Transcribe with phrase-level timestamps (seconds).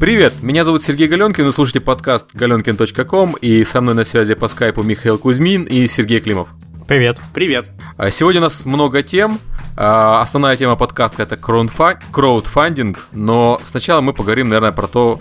[0.00, 4.48] Привет, меня зовут Сергей Галенкин, вы слушаете подкаст galenkin.com, и со мной на связи по
[4.48, 6.48] скайпу Михаил Кузьмин и Сергей Климов.
[6.88, 7.18] Привет.
[7.34, 7.70] Привет.
[7.98, 9.38] А сегодня у нас много тем.
[9.76, 15.20] А, основная тема подкаста это краудфандинг, но сначала мы поговорим, наверное, про то,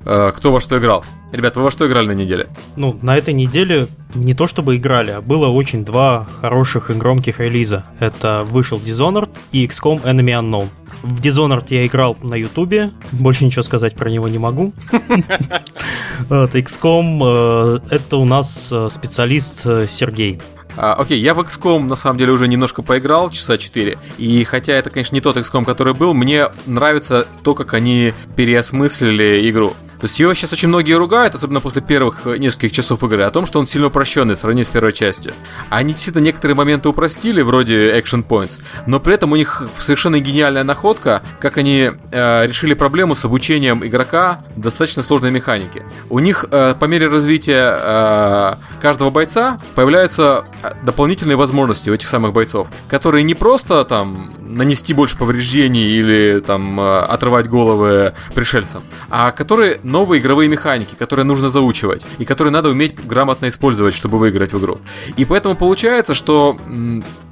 [0.00, 1.04] а, кто во что играл.
[1.30, 2.48] Ребят, вы во что играли на неделе?
[2.76, 7.40] Ну, на этой неделе не то чтобы играли, а было очень два хороших и громких
[7.40, 7.84] релиза.
[8.00, 10.68] Это вышел Dishonored и XCOM Enemy Unknown.
[11.02, 14.72] В Dishonored я играл на Ютубе, больше ничего сказать про него не могу.
[16.28, 20.40] XCOM э, это у нас э, специалист э, Сергей.
[20.76, 23.98] А, окей, я в XCOM на самом деле уже немножко поиграл, часа 4.
[24.18, 29.48] И хотя это, конечно, не тот XCOM, который был, мне нравится то, как они переосмыслили
[29.50, 29.74] игру.
[30.00, 33.30] То есть его сейчас очень многие ругают, особенно после первых э, нескольких часов игры, о
[33.30, 35.34] том, что он сильно упрощенный в сравнении с первой частью.
[35.70, 40.64] Они действительно некоторые моменты упростили, вроде Action Points, но при этом у них совершенно гениальная
[40.64, 45.82] находка, как они э, решили проблему с обучением игрока достаточно сложной механики.
[46.10, 52.06] У них э, по мере развития э, каждого бойца появляются э, дополнительные возможности у этих
[52.06, 58.84] самых бойцов, которые не просто там нанести больше повреждений или там э, отрывать головы пришельцам,
[59.10, 64.18] а которые новые игровые механики, которые нужно заучивать, и которые надо уметь грамотно использовать, чтобы
[64.18, 64.80] выиграть в игру.
[65.16, 66.58] И поэтому получается, что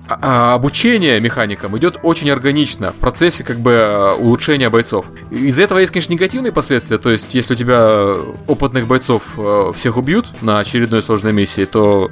[0.08, 5.06] а, а, обучение механикам идет очень органично в процессе как бы а, улучшения бойцов.
[5.30, 8.14] Из-за этого есть, конечно, негативные последствия, то есть если у тебя
[8.46, 9.36] опытных бойцов
[9.74, 12.10] всех убьют на очередной сложной миссии, то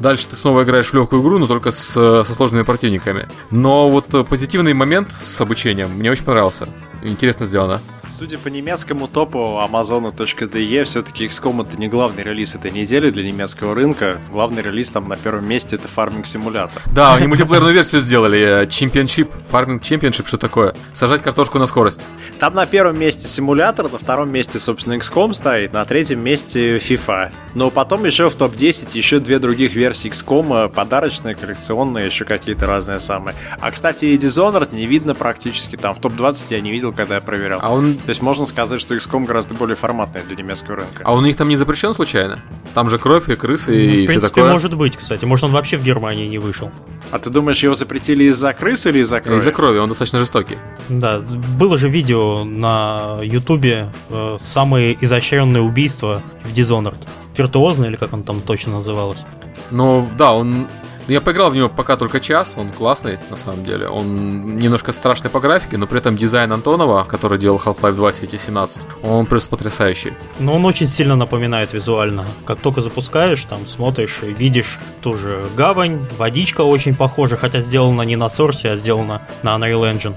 [0.00, 3.28] дальше ты снова играешь в легкую игру, но только с, со сложными противниками.
[3.50, 6.68] Но вот позитивный момент с обучением мне очень понравился.
[7.02, 7.80] Интересно сделано.
[8.10, 13.74] Судя по немецкому топу Amazon.de, все-таки XCOM это не главный релиз этой недели для немецкого
[13.74, 14.20] рынка.
[14.30, 16.80] Главный релиз там на первом месте это Farming Simulator.
[16.92, 18.66] Да, они мультиплеерную версию сделали.
[18.66, 20.74] Championship, Farming Championship, что такое?
[20.92, 22.00] Сажать картошку на скорость.
[22.38, 27.32] Там на первом месте симулятор, на втором месте, собственно, XCOM стоит, на третьем месте FIFA.
[27.54, 33.00] Но потом еще в топ-10 еще две других версии XCOM, подарочные, коллекционные, еще какие-то разные
[33.00, 33.34] самые.
[33.60, 35.94] А, кстати, и Dishonored не видно практически там.
[35.94, 37.60] В топ-20 я не видел, когда я проверял.
[37.62, 41.02] А он то есть можно сказать, что XCOM гораздо более форматный для немецкого рынка.
[41.04, 42.38] А он у них там не запрещен случайно?
[42.74, 44.52] Там же кровь и крысы ну, и В принципе, все такое.
[44.52, 45.24] может быть, кстати.
[45.24, 46.70] Может, он вообще в Германии не вышел.
[47.10, 49.38] А ты думаешь, его запретили из-за крысы или из-за крови?
[49.38, 50.58] Из-за крови, он достаточно жестокий.
[50.90, 56.98] Да, было же видео на Ютубе э, самые изощренные убийства в Dishonored.
[57.36, 59.24] Виртуозно или как он там точно называлось?
[59.70, 60.66] Ну, да, он
[61.08, 63.88] я поиграл в него пока только час, он классный, на самом деле.
[63.88, 68.82] Он немножко страшный по графике, но при этом дизайн Антонова, который делал Half-Life 2 CT17,
[69.02, 70.14] он просто потрясающий.
[70.38, 72.24] Но он очень сильно напоминает визуально.
[72.46, 78.02] Как только запускаешь, там смотришь и видишь ту же гавань, водичка очень похожа, хотя сделана
[78.02, 80.14] не на Source, а сделана на Unreal Engine.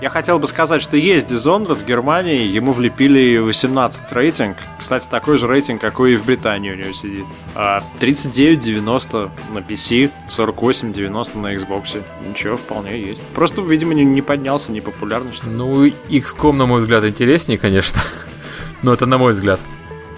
[0.00, 4.56] Я хотел бы сказать, что есть Dishonored в Германии, ему влепили 18 рейтинг.
[4.78, 7.26] Кстати, такой же рейтинг, какой и в Британии у него сидит.
[7.54, 12.02] 39.90 а, на PC, 48.90 на Xbox.
[12.26, 13.22] Ничего, вполне есть.
[13.34, 15.34] Просто, видимо, не, не поднялся, не популярный.
[15.34, 18.00] Что ну, XCOM, на мой взгляд, интереснее, конечно.
[18.82, 19.60] Но это на мой взгляд.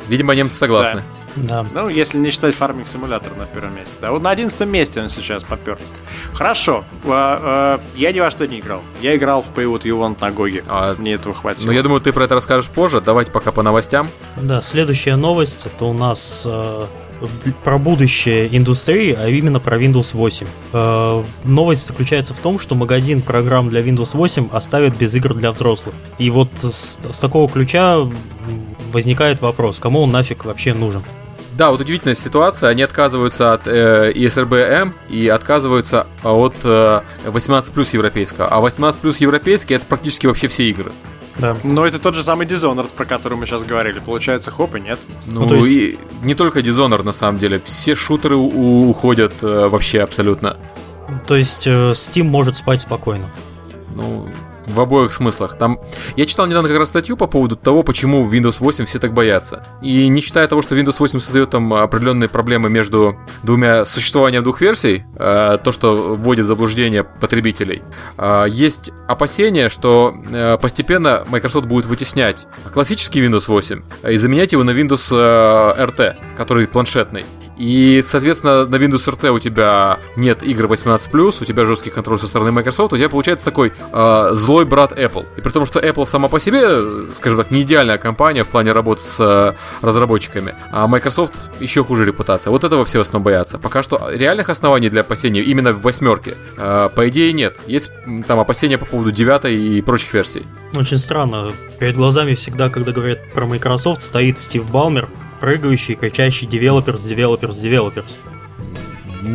[0.07, 1.01] Видимо, немцы согласны.
[1.01, 1.22] Да.
[1.37, 1.67] Да.
[1.73, 3.97] Ну, если не считать фарминг симулятор на первом месте.
[4.01, 5.79] Да, вот на одиннадцатом месте он сейчас попер.
[6.33, 6.85] Хорошо.
[7.05, 8.83] А, а, я ни во что не играл.
[9.01, 10.65] Я играл в Pay What You Want на Гоге.
[10.67, 11.67] А, Мне этого хватило.
[11.67, 13.01] Ну, я думаю, ты про это расскажешь позже.
[13.01, 14.09] Давайте пока по новостям.
[14.37, 16.87] Да, следующая новость это у нас э,
[17.65, 20.47] про будущее индустрии, а именно про Windows 8.
[20.73, 25.51] Э, новость заключается в том, что магазин программ для Windows 8 оставят без игр для
[25.51, 25.95] взрослых.
[26.19, 27.99] И вот с, с такого ключа
[28.93, 31.03] возникает вопрос, кому он нафиг вообще нужен?
[31.57, 32.71] Да, вот удивительная ситуация.
[32.71, 38.49] Они отказываются от э, ESRB-M и отказываются от э, 18 плюс европейского.
[38.49, 40.93] А 18 плюс европейский это практически вообще все игры.
[41.37, 41.57] Да.
[41.63, 44.01] Но это тот же самый Dishonored, про который мы сейчас говорили.
[44.01, 44.99] Получается, хоп и нет.
[45.27, 45.69] Ну, ну есть...
[45.69, 47.61] и не только Dishonored, на самом деле.
[47.65, 50.57] Все шутеры у- уходят э, вообще абсолютно.
[51.27, 53.31] То есть э, Steam может спать спокойно.
[53.95, 54.29] Ну,
[54.67, 55.59] в обоих смыслах.
[55.59, 55.81] Там
[56.17, 59.65] я читал недавно как раз статью по поводу того, почему Windows 8 все так боятся.
[59.83, 64.61] И не считая того, что Windows 8 создает там определенные проблемы между двумя существованием двух
[64.61, 67.83] версий, э, то, что вводит в заблуждение потребителей,
[68.19, 74.65] э, есть опасения, что э, постепенно Microsoft будет вытеснять классический Windows 8 и заменять его
[74.65, 77.25] на Windows RT, который планшетный.
[77.59, 82.27] И, соответственно, на Windows RT у тебя нет игр 18+, у тебя жесткий контроль со
[82.27, 85.27] стороны Microsoft, у тебя получается такой э, злой брат Apple.
[85.37, 88.73] И при том, что Apple сама по себе, скажем так, не идеальная компания в плане
[88.73, 89.55] работы с э,
[89.85, 92.51] разработчиками, а Microsoft еще хуже репутация.
[92.51, 93.59] Вот этого все в основном боятся.
[93.59, 97.59] Пока что реальных оснований для опасений именно в восьмерке, э, по идее, нет.
[97.67, 97.93] Есть
[98.27, 100.47] там опасения по поводу девятой и прочих версий.
[100.75, 101.53] Очень странно.
[101.79, 105.09] Перед глазами всегда, когда говорят про Microsoft, стоит Стив Балмер,
[105.43, 108.13] прыгающий, кричащий developers, developers, developers.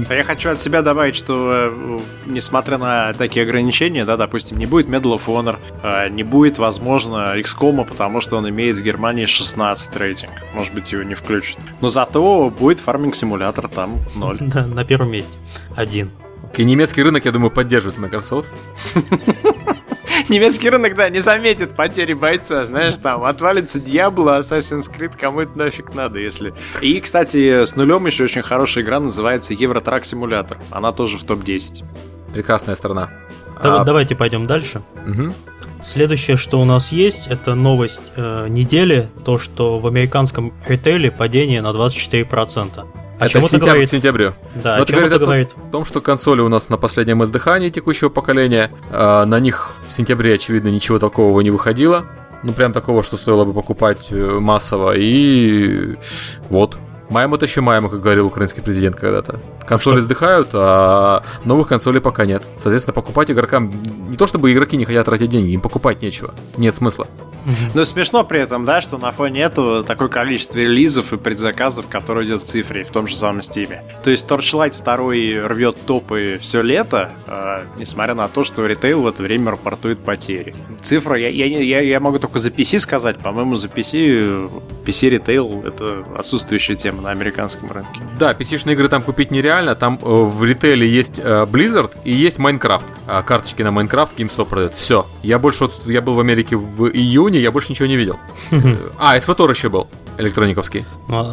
[0.09, 4.87] Я хочу от себя добавить, что э, несмотря на такие ограничения, да, допустим, не будет
[4.87, 9.97] Medal of Honor, э, не будет, возможно, XCOM, потому что он имеет в Германии 16
[9.97, 10.31] рейтинг.
[10.53, 11.59] Может быть, его не включат.
[11.81, 14.37] Но зато будет фарминг-симулятор, там 0.
[14.39, 15.37] Да, на первом месте.
[15.75, 16.11] Один.
[16.55, 18.53] И немецкий рынок, я думаю, поддерживает Microsoft.
[20.29, 25.57] Немецкий рынок, да, не заметит потери бойца, знаешь, там отвалится Diablo, Assassin's Creed, кому это
[25.57, 26.53] нафиг надо, если...
[26.81, 30.57] И, кстати, с нулем еще очень хорошая игра называется Евротрак Симулятор.
[30.71, 31.83] Она тоже в топ-10.
[32.33, 33.09] Прекрасная страна.
[33.61, 33.83] Да, а...
[33.83, 34.81] Давайте пойдем дальше.
[35.05, 35.33] Угу.
[35.81, 41.61] Следующее, что у нас есть, это новость э, недели, то, что в американском ритейле падение
[41.61, 42.85] на 24%.
[43.19, 43.89] О это сентябрь, говорит?
[43.89, 44.33] сентябрю.
[44.55, 47.69] Да, Но это говорит, это говорит о том, что консоли у нас на последнем издыхании
[47.69, 48.71] текущего поколения.
[48.91, 52.05] Э, на них в сентябре, очевидно, ничего такого не выходило.
[52.43, 54.95] Ну, прям такого, что стоило бы покупать э, массово.
[54.95, 55.95] И
[56.49, 56.77] вот.
[57.09, 59.39] Маем это еще маем, как говорил украинский президент когда-то.
[59.65, 60.47] Консоли что?
[60.53, 62.43] а новых консолей пока нет.
[62.57, 63.71] Соответственно, покупать игрокам...
[64.09, 66.33] Не то чтобы игроки не хотят тратить деньги, им покупать нечего.
[66.57, 67.07] Нет смысла.
[67.73, 72.27] Ну, смешно при этом, да, что на фоне этого такое количество релизов и предзаказов, которые
[72.27, 73.73] идет в цифре в том же самом Steam.
[74.03, 79.07] То есть Torchlight 2 рвет топы все лето, э, несмотря на то, что ритейл в
[79.07, 80.55] это время рапортует потери.
[80.81, 84.49] Цифра, я, я, я, я могу только за PC сказать, по-моему, за PC,
[84.85, 88.01] PC ритейл это отсутствующая тема на американском рынке.
[88.19, 92.39] Да, PC-шные игры там купить нереально, там э, в ритейле есть э, Blizzard и есть
[92.39, 92.85] Minecraft.
[93.07, 94.73] А карточки на Minecraft GameStop продает.
[94.73, 95.07] Все.
[95.23, 98.19] Я больше, вот, я был в Америке в июне, я больше ничего не видел.
[98.99, 100.85] А, СВТОР еще был, электрониковский.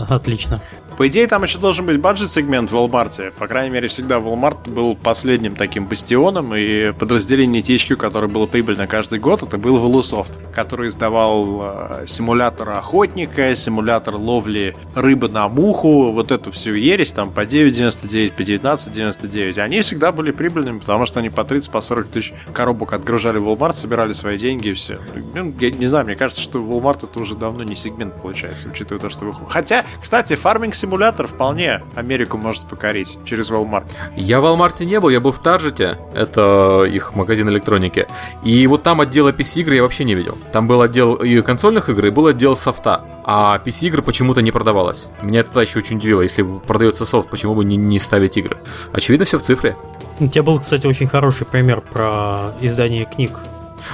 [0.09, 0.61] Отлично.
[0.97, 3.33] По идее, там еще должен быть баджет-сегмент в Walmart.
[3.33, 8.87] По крайней мере, всегда Walmart был последним таким бастионом, и подразделение THQ, которое было прибыльно
[8.87, 16.13] каждый год, это был Velusoft, который издавал э, симулятор охотника, симулятор ловли рыбы на муху,
[16.13, 19.59] вот эту всю ересь, там по 9.99, по 19.99.
[19.59, 23.49] Они всегда были прибыльными, потому что они по 30, по 40 тысяч коробок отгружали в
[23.49, 24.99] Walmart, собирали свои деньги и все.
[25.35, 29.01] Ну, я не знаю, мне кажется, что Walmart это уже давно не сегмент получается, учитывая
[29.01, 29.51] то, что выходит.
[29.51, 33.87] Хотя, кстати, фарминг симулятор вполне Америку может покорить через Walmart.
[34.17, 38.07] Я в Walmart не был, я был в Таржете, это их магазин электроники.
[38.43, 40.37] И вот там отдела PC-игры я вообще не видел.
[40.53, 43.05] Там был отдел и консольных игр, и был отдел софта.
[43.25, 45.09] А PC-игры почему-то не продавалось.
[45.23, 46.21] Меня это еще очень удивило.
[46.21, 48.59] Если продается софт, почему бы не, не ставить игры?
[48.93, 49.77] Очевидно, все в цифре.
[50.21, 53.33] У тебя был, кстати, очень хороший пример про издание книг.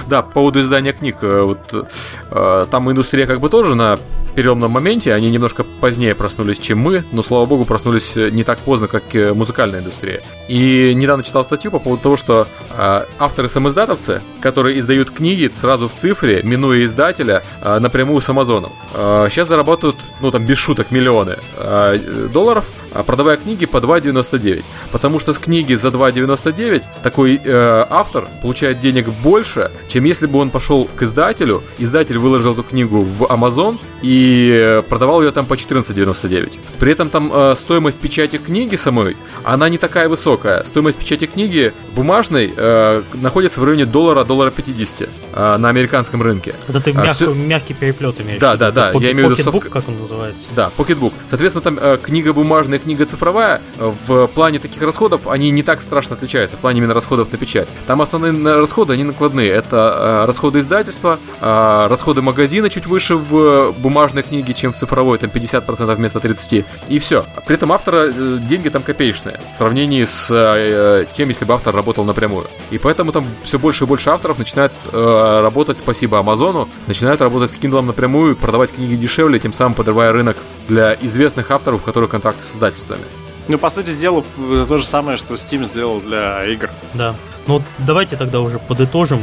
[0.07, 1.89] Да, по поводу издания книг, э, вот
[2.31, 3.97] э, там индустрия как бы тоже на
[4.31, 5.13] переломном моменте.
[5.13, 9.15] Они немножко позднее проснулись, чем мы, но, слава богу, проснулись э, не так поздно, как
[9.15, 10.21] э, музыкальная индустрия.
[10.47, 15.93] И недавно читал статью по поводу того, что э, авторы-самоиздатовцы, которые издают книги сразу в
[15.93, 21.37] цифре, минуя издателя, э, напрямую с Амазоном, э, сейчас зарабатывают, ну там без шуток, миллионы
[21.57, 22.65] э, долларов,
[23.05, 24.65] продавая книги по 2,99.
[24.91, 30.39] Потому что с книги за 2,99 такой э, автор получает денег больше, чем если бы
[30.39, 34.20] он пошел к издателю, издатель выложил эту книгу в Amazon и
[34.89, 36.59] продавал ее там по 14,99.
[36.79, 40.63] При этом там э, стоимость печати книги самой, она не такая высокая.
[40.63, 46.55] Стоимость печати книги бумажной э, находится в районе доллара, доллара 50 э, на американском рынке.
[46.67, 47.33] Это ты а, мягкий, все...
[47.33, 48.39] мягкий переплет имеешь?
[48.39, 48.91] Да, да, да.
[48.91, 49.69] Пок- я имею в виду софт...
[49.69, 50.47] как он называется?
[50.55, 51.13] Да, pocketbook.
[51.27, 53.61] Соответственно, там э, книга бумажная, книга цифровая.
[53.77, 56.57] В плане таких расходов они не так страшно отличаются.
[56.57, 57.67] В плане именно расходов на печать.
[57.87, 59.49] Там основные расходы, они накладные.
[59.49, 63.73] Это э, расходы издательства, э, расходы магазина чуть выше в
[64.11, 65.17] бумажной книге, чем в цифровой.
[65.17, 66.65] Там 50% вместо 30.
[66.89, 67.25] И все.
[67.45, 71.73] При этом автора э, деньги там копеечные в сравнении с э, тем, если бы автор
[71.73, 72.47] работал напрямую.
[72.71, 77.51] И поэтому там все больше и больше авторов начинают э, работать, спасибо Амазону, начинают работать
[77.51, 80.37] с Kindle напрямую, продавать книги дешевле, тем самым подрывая рынок
[80.67, 83.03] для известных авторов, у которых контракты с издательствами.
[83.47, 84.23] Ну, по сути дела,
[84.67, 86.69] то же самое, что Steam сделал для игр.
[86.93, 87.15] Да.
[87.47, 89.21] Ну вот давайте тогда уже подытожим.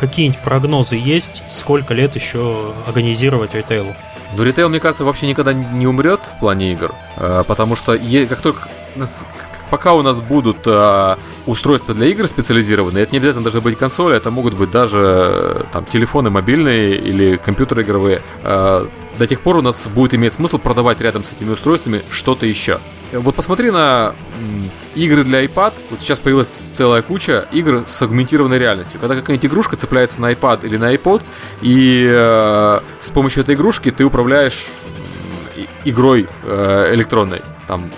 [0.00, 3.94] Какие-нибудь прогнозы есть, сколько лет еще организировать ритейлу?
[4.36, 7.98] Ну, ритейл, мне кажется, вообще никогда не умрет в плане игр, э, потому что
[8.28, 8.68] как только
[9.70, 14.16] пока у нас будут э, устройства для игр специализированные, это не обязательно должны быть консоли,
[14.16, 18.22] это могут быть даже э, там телефоны мобильные или компьютеры игровые.
[18.42, 22.80] До тех пор у нас будет иметь смысл продавать рядом с этими устройствами что-то еще.
[23.12, 24.14] вот посмотри на
[24.94, 25.74] игры для iPad.
[25.90, 29.00] Вот сейчас появилась целая куча игр с агментированной реальностью.
[29.00, 31.22] Когда какая-нибудь игрушка цепляется на iPad или на iPod,
[31.62, 34.66] и э, с помощью этой игрушки ты управляешь
[35.84, 37.42] игрой э, электронной.
[37.66, 37.90] Там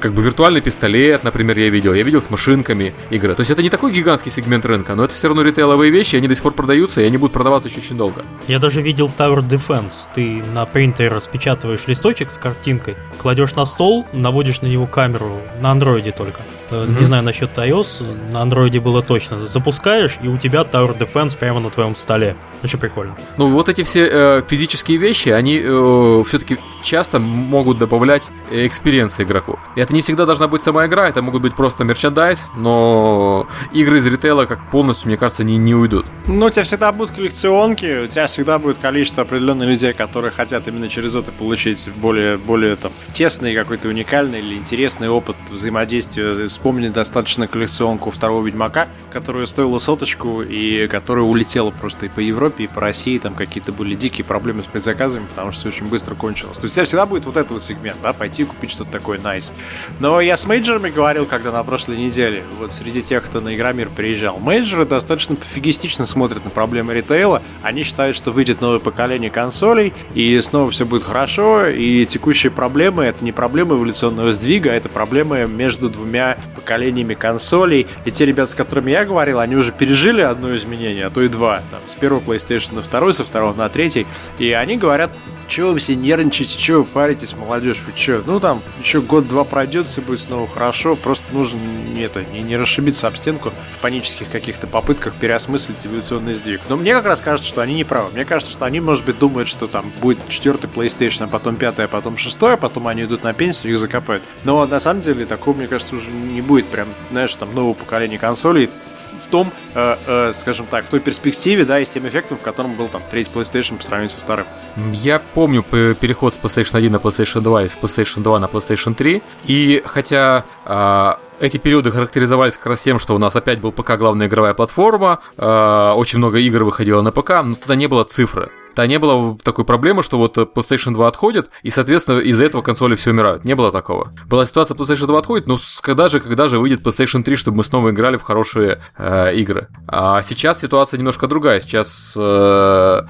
[0.00, 1.94] как бы виртуальный пистолет, например, я видел.
[1.94, 3.34] Я видел с машинками игры.
[3.34, 6.28] То есть это не такой гигантский сегмент рынка, но это все равно ритейловые вещи, они
[6.28, 8.24] до сих пор продаются, и они будут продаваться еще очень долго.
[8.46, 10.08] Я даже видел Tower Defense.
[10.14, 15.70] Ты на принтере распечатываешь листочек с картинкой, кладешь на стол, наводишь на него камеру, на
[15.70, 16.42] андроиде только.
[16.70, 16.98] Mm-hmm.
[16.98, 19.46] Не знаю насчет iOS, на андроиде было точно.
[19.46, 22.36] Запускаешь, и у тебя Tower Defense прямо на твоем столе.
[22.62, 23.16] Очень прикольно.
[23.36, 29.22] Ну, вот эти все э, физические вещи, они э, все-таки часто могут добавлять experience ы
[29.22, 29.58] игры игроку.
[29.76, 33.98] И это не всегда должна быть сама игра, это могут быть просто merchandise, но игры
[33.98, 36.06] из ритейла как полностью, мне кажется, не, не уйдут.
[36.26, 40.68] Ну, у тебя всегда будут коллекционки, у тебя всегда будет количество определенных людей, которые хотят
[40.68, 46.48] именно через это получить более, более там, тесный какой-то уникальный или интересный опыт взаимодействия.
[46.48, 52.64] Вспомни достаточно коллекционку второго Ведьмака, которая стоила соточку и которая улетела просто и по Европе,
[52.64, 53.18] и по России.
[53.18, 56.58] Там какие-то были дикие проблемы с предзаказами, потому что все очень быстро кончилось.
[56.58, 59.18] То есть у тебя всегда будет вот этот вот сегмент, да, пойти купить что-то такое
[59.28, 59.52] nice.
[60.00, 63.88] Но я с мейджорами говорил, когда на прошлой неделе, вот среди тех, кто на Игромир
[63.88, 67.42] приезжал, мейджоры достаточно пофигистично смотрят на проблемы ритейла.
[67.62, 73.04] Они считают, что выйдет новое поколение консолей, и снова все будет хорошо, и текущие проблемы—
[73.06, 77.86] это не проблемы эволюционного сдвига, а это проблемы между двумя поколениями консолей.
[78.04, 81.28] И те ребята, с которыми я говорил, они уже пережили одно изменение, а то и
[81.28, 81.62] два.
[81.70, 84.06] Там, с первого PlayStation на второй, со второго на третий.
[84.38, 85.10] И они говорят
[85.48, 88.22] Чего вы все нервничаете, чего вы паритесь, молодежь, вы что?
[88.26, 92.56] Ну там еще год-два пройдет, все будет снова хорошо, просто нужно не, это, не, не
[92.56, 96.60] расшибиться об стенку в панических каких-то попытках переосмыслить эволюционный сдвиг.
[96.68, 98.10] Но мне как раз кажется, что они не правы.
[98.12, 101.86] Мне кажется, что они, может быть, думают, что там будет четвертый PlayStation, а потом пятый,
[101.86, 104.22] а потом шестой, а потом они идут на пенсию, их закопают.
[104.44, 108.18] Но на самом деле такого, мне кажется, уже не будет прям, знаешь, там нового поколения
[108.18, 108.70] консолей
[109.12, 112.42] в том, э, э, скажем так, в той перспективе, да, и с тем эффектом, в
[112.42, 114.46] котором был там третий PlayStation по сравнению со вторым.
[114.92, 118.94] Я помню переход с PlayStation 1 на PlayStation 2 и с PlayStation 2 на PlayStation
[118.94, 123.72] 3, и хотя э, эти периоды характеризовались как раз тем, что у нас опять был
[123.72, 128.04] ПК главная игровая платформа, э, очень много игр выходило на ПК, но туда не было
[128.04, 132.62] цифры то не было такой проблемы, что вот PlayStation 2 отходит, и, соответственно, из-за этого
[132.62, 133.44] консоли все умирают.
[133.44, 134.12] Не было такого.
[134.28, 137.64] Была ситуация, PlayStation 2 отходит, но когда же, когда же выйдет PlayStation 3, чтобы мы
[137.64, 139.66] снова играли в хорошие э, игры?
[139.88, 141.58] А сейчас ситуация немножко другая.
[141.58, 143.02] Сейчас э,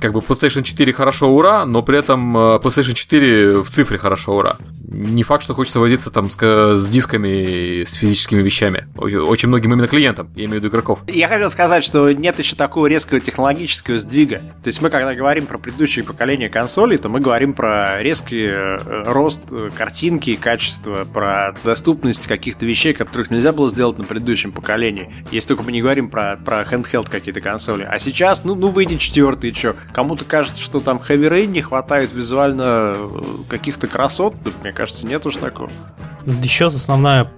[0.00, 4.36] как бы PlayStation 4 хорошо, ура, но при этом э, PlayStation 4 в цифре хорошо,
[4.36, 4.56] ура.
[4.88, 8.86] Не факт, что хочется водиться там с, с дисками, с физическими вещами.
[8.96, 11.00] Очень многим именно клиентам, я имею в виду игроков.
[11.08, 14.38] Я хотел сказать, что нет еще такого резкого технологического сдвига.
[14.62, 18.46] То есть мы когда когда говорим про предыдущее поколение консолей, то мы говорим про резкий
[18.46, 24.52] э, рост э, картинки, качества, про доступность каких-то вещей, которых нельзя было сделать на предыдущем
[24.52, 25.12] поколении.
[25.32, 27.82] Если только мы не говорим про, про handheld какие-то консоли.
[27.82, 29.74] А сейчас, ну, ну выйдет четвертый, что?
[29.92, 34.34] Кому-то кажется, что там Heavy Rain не хватает визуально э, каких-то красот.
[34.62, 35.70] Мне кажется, нет уж такого.
[36.42, 37.30] Еще основная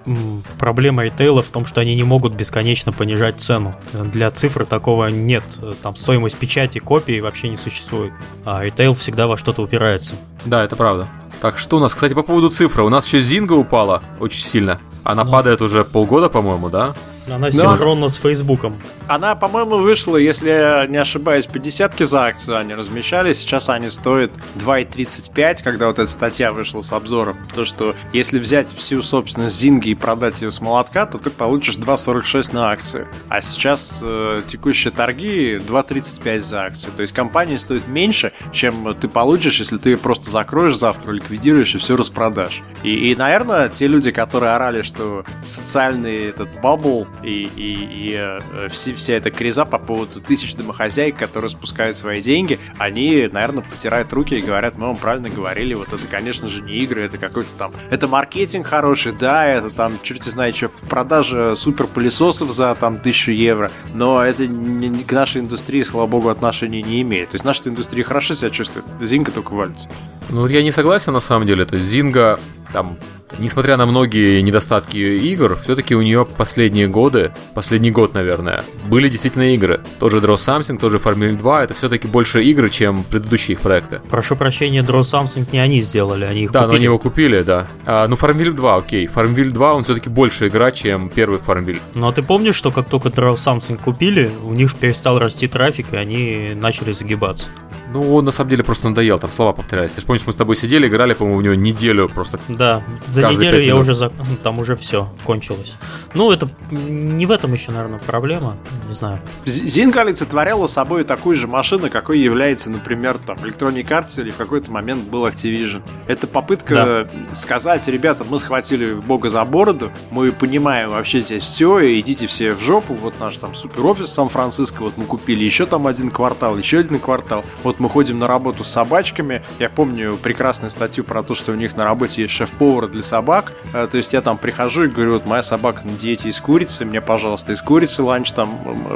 [0.58, 3.74] проблема ритейла в том, что они не могут бесконечно понижать цену.
[3.92, 5.44] Для цифр такого нет.
[5.82, 8.12] Там стоимость печати копии вообще не существует.
[8.44, 10.14] А ритейл всегда во что-то упирается.
[10.44, 11.08] Да, это правда.
[11.42, 11.92] Так, что у нас?
[11.92, 12.84] Кстати, по поводу цифры.
[12.84, 14.78] У нас еще Зинга упала очень сильно.
[15.02, 15.32] Она ну.
[15.32, 16.94] падает уже полгода, по-моему, да?
[17.30, 18.80] Она синхронна с Фейсбуком.
[19.06, 23.32] Она, по-моему, вышла, если я не ошибаюсь, по десятке за акцию они размещали.
[23.32, 27.38] Сейчас они стоят 2,35, когда вот эта статья вышла с обзором.
[27.54, 31.76] То, что если взять всю собственность Зинги и продать ее с молотка, то ты получишь
[31.76, 33.06] 2,46 на акцию.
[33.28, 36.92] А сейчас э, текущие торги 2,35 за акцию.
[36.94, 41.31] То есть компания стоит меньше, чем ты получишь, если ты ее просто закроешь завтра, ликвидируешь
[41.74, 42.62] и все распродашь.
[42.82, 48.68] И, и наверное, те люди, которые орали, что социальный этот бабл и, и, и э,
[48.70, 54.12] все, вся эта криза по поводу тысяч домохозяек, которые спускают свои деньги, они, наверное, потирают
[54.12, 57.50] руки и говорят, мы вам правильно говорили, вот это, конечно же, не игры, это какой-то
[57.56, 57.72] там...
[57.90, 63.32] Это маркетинг хороший, да, это там, черти знает что, продажа супер пылесосов за там тысячу
[63.32, 67.30] евро, но это не, к нашей индустрии, слава богу, отношения не имеет.
[67.30, 69.88] То есть наша индустрия хорошо себя чувствует, Зинга только валится.
[70.28, 72.40] Ну вот я не согласен на самом деле, то есть Зинга
[72.72, 72.98] там
[73.38, 79.54] несмотря на многие недостатки игр, все-таки у нее последние годы, последний год, наверное, были действительно
[79.54, 79.80] игры.
[79.98, 84.00] Тоже Draw Something, тоже Farmville 2, это все-таки больше игры, чем предыдущие их проекты.
[84.10, 86.72] Прошу прощения, Draw Something не они сделали, они их да, купили.
[86.72, 87.68] но они его купили, да.
[87.84, 89.06] А, ну, Farmville 2, окей.
[89.06, 91.80] Farmville 2, он все-таки больше игра, чем первый Farmville.
[91.94, 95.92] Ну, а ты помнишь, что как только Draw Something купили, у них перестал расти трафик,
[95.92, 97.46] и они начали загибаться?
[97.92, 99.92] Ну, он на самом деле просто надоел, там слова повторялись.
[99.92, 102.40] Ты же помнишь, мы с тобой сидели, играли, по-моему, в него неделю просто.
[102.48, 104.10] Да, за неделю я уже за...
[104.42, 105.76] там уже все кончилось.
[106.14, 108.56] Ну, это не в этом еще, наверное, проблема,
[108.88, 109.20] не знаю.
[109.44, 114.70] Зинга олицетворяла собой такую же машину, какой является, например, там, Electronic Arts или в какой-то
[114.70, 115.82] момент был Activision.
[116.06, 117.34] Это попытка да.
[117.34, 122.62] сказать, ребята, мы схватили бога за бороду, мы понимаем вообще здесь все, идите все в
[122.62, 126.78] жопу, вот наш там супер офис Сан-Франциско, вот мы купили еще там один квартал, еще
[126.78, 131.34] один квартал, вот мы ходим на работу с собачками, я помню прекрасную статью про то,
[131.34, 134.84] что у них на работе есть шеф-повар для собак, э, то есть я там прихожу
[134.84, 138.50] и говорю, вот моя собака на диете из курицы, мне, пожалуйста, из курицы ланч там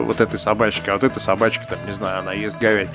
[0.04, 2.88] вот этой собачки, а вот эта собачка там, не знаю, она ест говядь.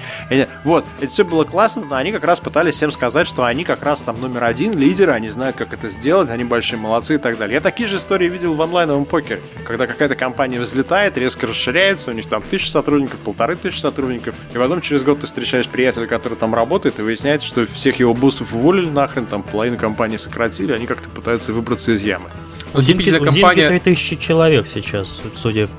[0.64, 3.84] Вот, это все было классно, но они как раз пытались всем сказать, что они как
[3.84, 7.38] раз там номер один, лидеры, они знают, как это сделать, они большие молодцы и так
[7.38, 7.56] далее.
[7.56, 12.14] Я такие же истории видел в онлайновом покере, когда какая-то компания взлетает, резко расширяется, у
[12.14, 16.38] них там тысяча сотрудников, полторы тысячи сотрудников, и потом через год ты встречаешь приятеля, который
[16.38, 20.86] там работает, и выясняется, что всех его боссов уволили нахрен, там половину компании сократили, они
[20.86, 22.30] как-то пытаются выбраться из ямы.
[22.74, 23.68] Ну, типичная компания...
[23.68, 25.70] 3000 человек сейчас, судя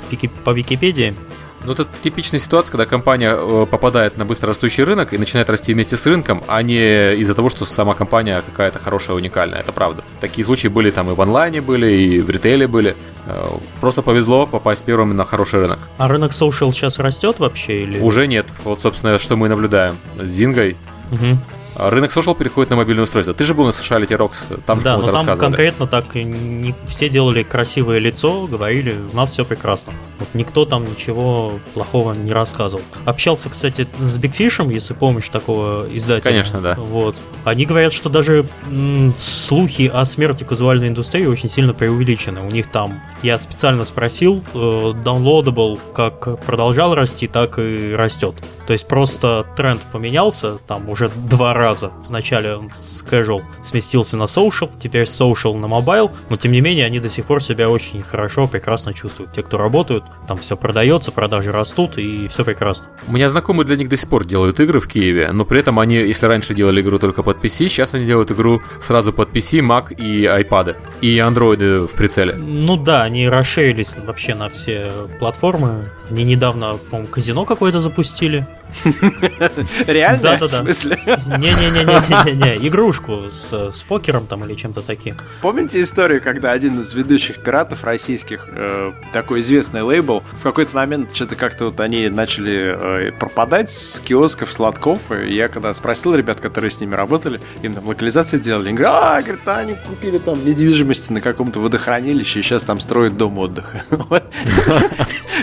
[0.43, 1.15] по Википедии.
[1.64, 5.73] Ну, это типичная ситуация, когда компания э, попадает на быстро растущий рынок и начинает расти
[5.73, 9.61] вместе с рынком, а не из-за того, что сама компания какая-то хорошая, уникальная.
[9.61, 10.02] Это правда.
[10.21, 12.97] Такие случаи были там и в онлайне были, и в ритейле были.
[13.26, 13.47] Э,
[13.81, 15.78] просто повезло попасть первым на хороший рынок.
[15.99, 17.83] А рынок social сейчас растет вообще?
[17.83, 18.00] Или...
[18.00, 18.47] Уже нет.
[18.64, 20.76] Вот, собственно, что мы наблюдаем с Зингой.
[21.11, 21.38] Угу.
[21.75, 23.35] А рынок social переходит на мобильное устройство.
[23.35, 27.43] Ты же был на Sociality Rocks, там да, но там конкретно так не все делали
[27.43, 29.93] красивое лицо, говорили, у нас все прекрасно.
[30.19, 32.83] Вот никто там ничего плохого не рассказывал.
[33.05, 36.31] Общался, кстати, с Fish, если помнишь такого издателя.
[36.31, 36.75] Конечно, да.
[36.75, 37.17] Вот.
[37.45, 42.41] Они говорят, что даже м, слухи о смерти казуальной индустрии очень сильно преувеличены.
[42.41, 48.35] У них там, я специально спросил, э, downloadable как продолжал расти, так и растет.
[48.67, 51.62] То есть просто тренд поменялся, там уже два раза.
[52.07, 56.87] Вначале он с casual сместился на social, теперь social на mobile, но тем не менее
[56.87, 59.33] они до сих пор себя очень хорошо, прекрасно чувствуют.
[59.33, 62.88] Те, кто работают, там все продается, продажи растут и все прекрасно.
[63.07, 65.78] У меня знакомые для них до сих пор делают игры в Киеве, но при этом
[65.78, 69.61] они, если раньше делали игру только под PC, сейчас они делают игру сразу под PC,
[69.61, 70.76] Mac и iPad.
[71.00, 72.35] И андроиды в прицеле.
[72.35, 75.90] Ну да, они расширились вообще на все платформы.
[76.11, 78.46] Они недавно, по-моему, казино какое-то запустили.
[79.87, 80.23] Реально?
[80.23, 80.47] Да, да, да.
[80.47, 80.99] В смысле?
[81.07, 85.17] Не-не-не-не-не, игрушку с, с покером там или чем-то таким.
[85.41, 91.15] Помните историю, когда один из ведущих пиратов российских, э, такой известный лейбл, в какой-то момент
[91.15, 96.41] что-то как-то вот они начали э, пропадать с киосков, сладков, и я когда спросил ребят,
[96.41, 100.45] которые с ними работали, им там локализации делали, они говорят, а, говорит, они купили там
[100.45, 103.83] недвижимости на каком-то водохранилище, и сейчас там строят дом отдыха.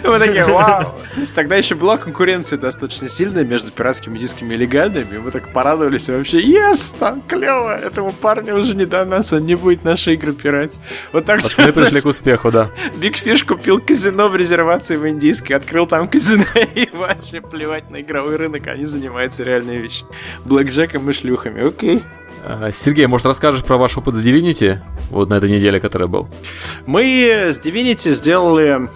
[0.04, 0.96] Мы такие, вау!
[1.36, 6.10] Тогда еще была конкуренция достаточно сильная между пиратскими дисками и легальными, и мы так порадовались
[6.10, 10.34] вообще, yes, там клево, этому парню уже не до нас, он не будет наши игры
[10.34, 10.80] пирать.
[11.14, 11.62] Вот так что...
[11.62, 12.72] Мы пришли к успеху, да.
[12.98, 16.44] Биг Фиш купил казино в резервации в Индийской, открыл там казино
[16.76, 20.08] и вообще плевать на игровой рынок, они занимаются реальной вещью.
[20.46, 22.04] Блэкджеком и шлюхами, окей.
[22.04, 22.19] А,
[22.72, 24.80] Сергей, может, расскажешь про ваш опыт с Divinity?
[25.10, 26.28] Вот на этой неделе, который был.
[26.86, 28.90] Мы с Divinity сделали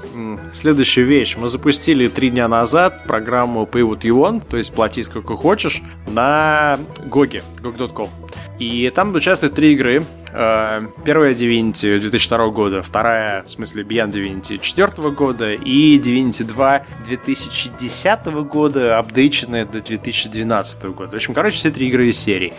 [0.54, 1.36] следующую вещь.
[1.38, 5.82] Мы запустили три дня назад программу Pay What You Want, то есть плати сколько хочешь,
[6.08, 8.10] на Гоге, gog.com.
[8.64, 10.06] И там участвуют три игры.
[10.34, 16.86] Э, первая Divinity 2002 года, вторая, в смысле, Beyond Divinity 2004 года и Divinity 2
[17.06, 21.12] 2010 года, апдейченная до 2012 года.
[21.12, 22.54] В общем, короче, все три игры из серии.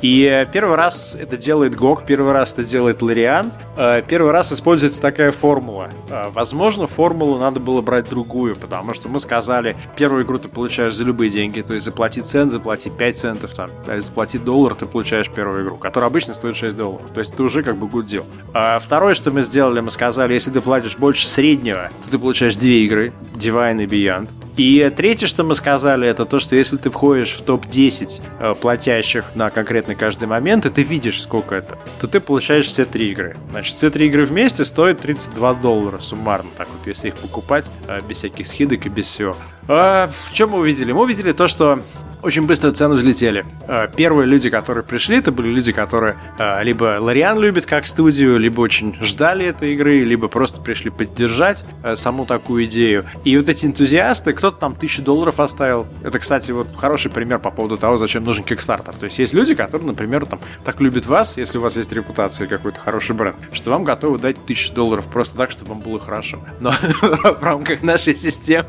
[0.00, 5.02] И первый раз это делает GOG, первый раз это делает Larian, э, первый раз используется
[5.02, 5.90] такая формула.
[6.08, 10.94] Э, возможно, формулу надо было брать другую, потому что мы сказали, первую игру ты получаешь
[10.94, 15.28] за любые деньги, то есть заплати цент, заплати 5 центов, там, заплати доллар, ты получаешь
[15.28, 17.06] первую игру, которая обычно стоит 6 долларов.
[17.12, 18.24] То есть это уже как бы good deal.
[18.54, 22.56] А второе, что мы сделали, мы сказали, если ты платишь больше среднего, то ты получаешь
[22.56, 24.28] две игры, Divine и Beyond.
[24.58, 29.36] И третье, что мы сказали, это то, что если ты входишь в топ-10 э, платящих
[29.36, 33.36] на конкретный каждый момент, и ты видишь, сколько это, то ты получаешь все три игры.
[33.50, 38.00] Значит, все три игры вместе стоят 32 доллара суммарно, так вот, если их покупать э,
[38.08, 39.36] без всяких скидок и без всего.
[39.68, 40.90] А, что мы увидели?
[40.90, 41.80] Мы увидели то, что
[42.20, 43.44] очень быстро цены взлетели.
[43.68, 48.38] Э, первые люди, которые пришли, это были люди, которые э, либо Лориан любят как студию,
[48.38, 53.04] либо очень ждали этой игры, либо просто пришли поддержать э, саму такую идею.
[53.24, 55.86] И вот эти энтузиасты, кто-то там тысячу долларов оставил.
[56.02, 58.94] Это, кстати, вот хороший пример по поводу того, зачем нужен Kickstarter.
[58.98, 62.46] То есть есть люди, которые, например, там так любят вас, если у вас есть репутация
[62.46, 65.98] и какой-то хороший бренд, что вам готовы дать тысячу долларов просто так, чтобы вам было
[65.98, 66.38] хорошо.
[66.60, 66.70] Но
[67.02, 68.66] в рамках нашей системы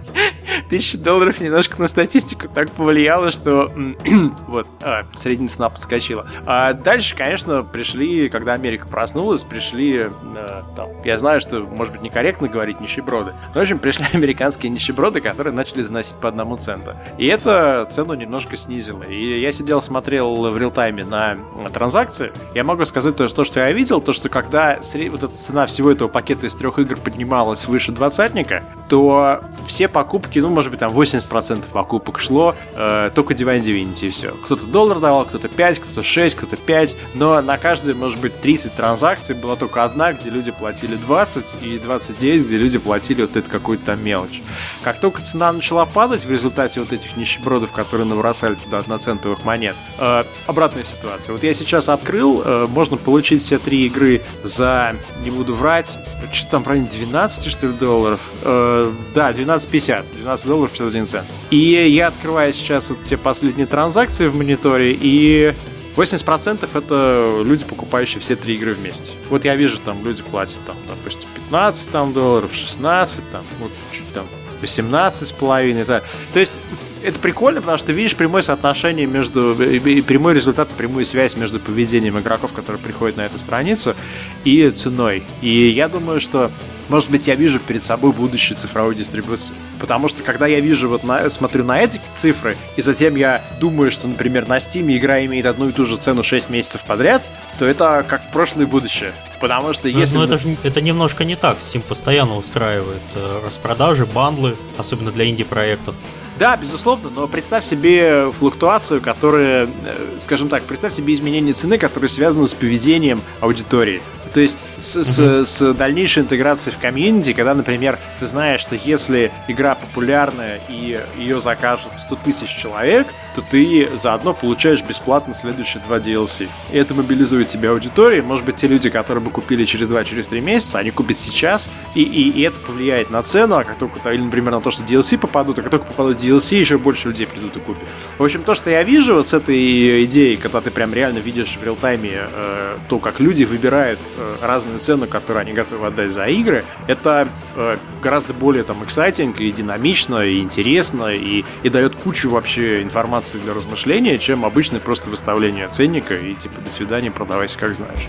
[0.69, 3.71] Тысяча долларов немножко на статистику так повлияло, что
[4.47, 6.27] вот, а, средняя цена подскочила.
[6.51, 12.01] А дальше, конечно, пришли, когда Америка проснулась, пришли, э, там, я знаю, что, может быть,
[12.01, 16.93] некорректно говорить нищеброды, но, в общем, пришли американские нищеброды, которые начали заносить по одному центу.
[17.19, 19.03] И это цену немножко снизило.
[19.03, 21.37] И я сидел, смотрел в реал-тайме на
[21.71, 22.31] транзакции.
[22.55, 26.07] Я могу сказать то, что я видел, то, что когда вот эта цена всего этого
[26.07, 31.65] пакета из трех игр поднималась выше двадцатника, то все покупки, ну, может быть, там 80%
[31.71, 34.31] покупок шло э, только Divine Divinity и все.
[34.31, 38.73] Кто-то доллар давал, кто-то 5, кто-то 6, кто-то 5, но на каждой, может быть, 30
[38.73, 43.49] транзакций была только одна, где люди платили 20, и 29, где люди платили вот это
[43.49, 44.41] какую-то мелочь.
[44.83, 49.75] Как только цена начала падать в результате вот этих нищебродов, которые набросали туда одноцентовых монет,
[49.97, 51.33] э, обратная ситуация.
[51.33, 55.97] Вот я сейчас открыл, э, можно получить все три игры за, не буду врать,
[56.31, 58.21] что там в районе 12, что ли, долларов.
[58.43, 60.05] Э, да, 12.50.
[60.21, 61.27] 12 долларов 51 цент.
[61.49, 65.53] И я открываю сейчас вот те последние транзакции в мониторе, и
[65.95, 69.13] 80% это люди, покупающие все три игры вместе.
[69.29, 74.11] Вот я вижу, там люди платят, там, допустим, 15 там, долларов, 16, там, вот чуть
[74.13, 74.25] там
[74.61, 75.85] 18 с половиной.
[75.85, 76.61] То есть
[77.03, 81.59] это прикольно, потому что ты видишь прямое соотношение между, и прямой результат, прямую связь между
[81.59, 83.95] поведением игроков, которые приходят на эту страницу,
[84.43, 85.23] и ценой.
[85.41, 86.51] И я думаю, что
[86.89, 89.53] может быть, я вижу перед собой будущее цифровой дистрибуции.
[89.79, 93.91] Потому что, когда я вижу, вот на, смотрю на эти цифры, и затем я думаю,
[93.91, 97.65] что, например, на Steam игра имеет одну и ту же цену 6 месяцев подряд, то
[97.65, 99.13] это как прошлое будущее.
[99.39, 100.17] Потому что если...
[100.17, 101.59] Но это же это немножко не так.
[101.59, 105.95] Steam постоянно устраивает э, распродажи, бандлы, особенно для инди-проектов.
[106.39, 112.09] Да, безусловно, но представь себе флуктуацию, которая, э, скажем так, представь себе изменение цены, которые
[112.09, 114.01] связаны с поведением аудитории.
[114.33, 115.43] То есть с, mm-hmm.
[115.43, 120.99] с, с дальнейшей интеграцией в комьюнити, когда, например, ты знаешь, что если игра популярная и
[121.17, 126.49] ее закажут 100 тысяч человек, то ты заодно получаешь бесплатно следующие два DLC.
[126.71, 128.23] И это мобилизует тебе аудиторию.
[128.23, 131.69] Может быть, те люди, которые бы купили через 2 через 3 месяца, они купят сейчас,
[131.95, 134.83] и, и, и это повлияет на цену, а как только, или, например, на то, что
[134.83, 137.83] DLC попадут, а как только попадут DLC, еще больше людей придут и купят.
[138.17, 141.57] В общем, то, что я вижу вот с этой идеей, когда ты прям реально видишь
[141.57, 143.99] в реал-тайме э, то, как люди выбирают
[144.41, 149.51] разную цену, которую они готовы отдать за игры, это э, гораздо более там эксайтинг и
[149.51, 155.67] динамично, и интересно, и, и дает кучу вообще информации для размышления, чем обычное просто выставление
[155.67, 158.07] ценника и типа до свидания, продавайся как знаешь.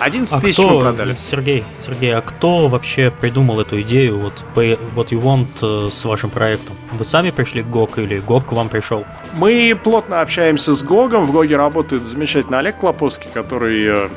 [0.00, 1.16] 11 а тысяч кто, мы продали.
[1.18, 6.04] Сергей, Сергей, а кто вообще придумал эту идею вот Pay What You Want э, с
[6.04, 6.76] вашим проектом?
[6.92, 9.04] Вы сами пришли к GOG или GOG к вам пришел?
[9.34, 11.24] Мы плотно общаемся с GOG.
[11.24, 14.08] В GOG работает замечательный Олег Клоповский, который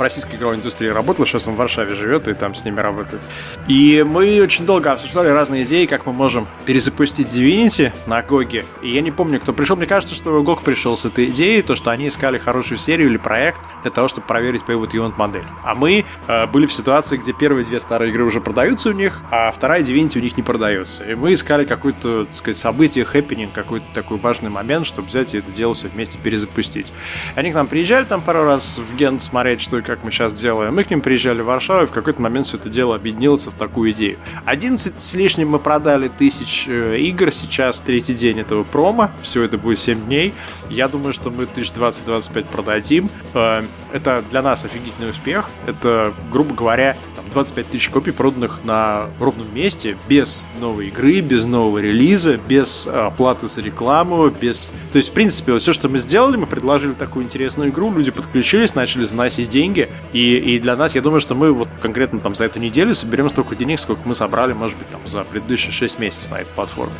[0.00, 3.20] в российской игровой индустрии работал, сейчас он в Варшаве живет и там с ними работает.
[3.68, 8.64] И мы очень долго обсуждали разные идеи, как мы можем перезапустить Divinity на GOG е.
[8.80, 9.76] И я не помню, кто пришел.
[9.76, 13.18] Мне кажется, что GOG пришел с этой идеей, то, что они искали хорошую серию или
[13.18, 15.44] проект для того, чтобы проверить Pay What You Want модель.
[15.62, 19.20] А мы э, были в ситуации, где первые две старые игры уже продаются у них,
[19.30, 21.04] а вторая Divinity у них не продается.
[21.04, 25.38] И мы искали какое-то, так сказать, событие, happening, какой-то такой важный момент, чтобы взять и
[25.38, 26.90] это дело все вместе перезапустить.
[27.36, 30.38] Они к нам приезжали там пару раз в Ген смотреть, что и как мы сейчас
[30.40, 30.72] делаем.
[30.76, 33.52] Мы к ним приезжали в Варшаву, и в какой-то момент все это дело объединилось в
[33.52, 34.18] такую идею.
[34.44, 39.10] 11 с лишним мы продали тысяч э, игр сейчас, третий день этого промо.
[39.24, 40.32] Все это будет 7 дней.
[40.68, 43.10] Я думаю, что мы 1020-25 продадим.
[43.34, 45.50] Э, это для нас офигительный успех.
[45.66, 46.96] Это, грубо говоря,
[47.32, 52.90] 25 тысяч копий проданных на ровном месте, без новой игры, без нового релиза, без э,
[52.90, 54.72] оплаты за рекламу, без...
[54.92, 58.10] То есть, в принципе, вот все, что мы сделали, мы предложили такую интересную игру, люди
[58.10, 62.34] подключились, начали заносить деньги, и, и для нас, я думаю, что мы вот конкретно там
[62.34, 65.98] за эту неделю соберем столько денег, сколько мы собрали, может быть, там за предыдущие 6
[65.98, 66.94] месяцев на этой платформе.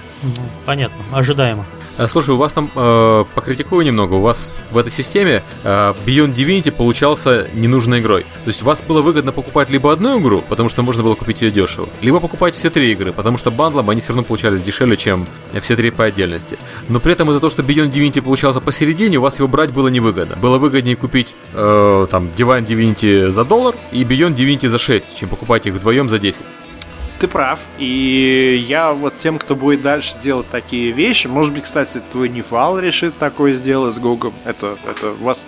[0.67, 1.65] Понятно, ожидаемо.
[2.01, 6.33] Э, слушай, у вас там, э, покритикую немного, у вас в этой системе э, Beyond
[6.33, 8.23] Divinity получался ненужной игрой.
[8.23, 11.43] То есть у вас было выгодно покупать либо одну игру, потому что можно было купить
[11.43, 14.97] ее дешево, либо покупать все три игры, потому что бандлом они все равно получались дешевле,
[14.97, 15.27] чем
[15.61, 16.59] все три по отдельности.
[16.89, 19.89] Но при этом из-за того, что Beyond Divinity получался посередине, у вас его брать было
[19.89, 20.37] невыгодно.
[20.37, 25.29] Было выгоднее купить э, там Divine Divinity за доллар и Beyond Divinity за 6, чем
[25.29, 26.43] покупать их вдвоем за 10.
[27.21, 27.61] Ты прав.
[27.77, 32.79] И я вот тем, кто будет дальше делать такие вещи, может быть, кстати, твой Nival
[32.79, 34.33] решит такое сделать с GOG ом.
[34.47, 35.47] Это, это у вас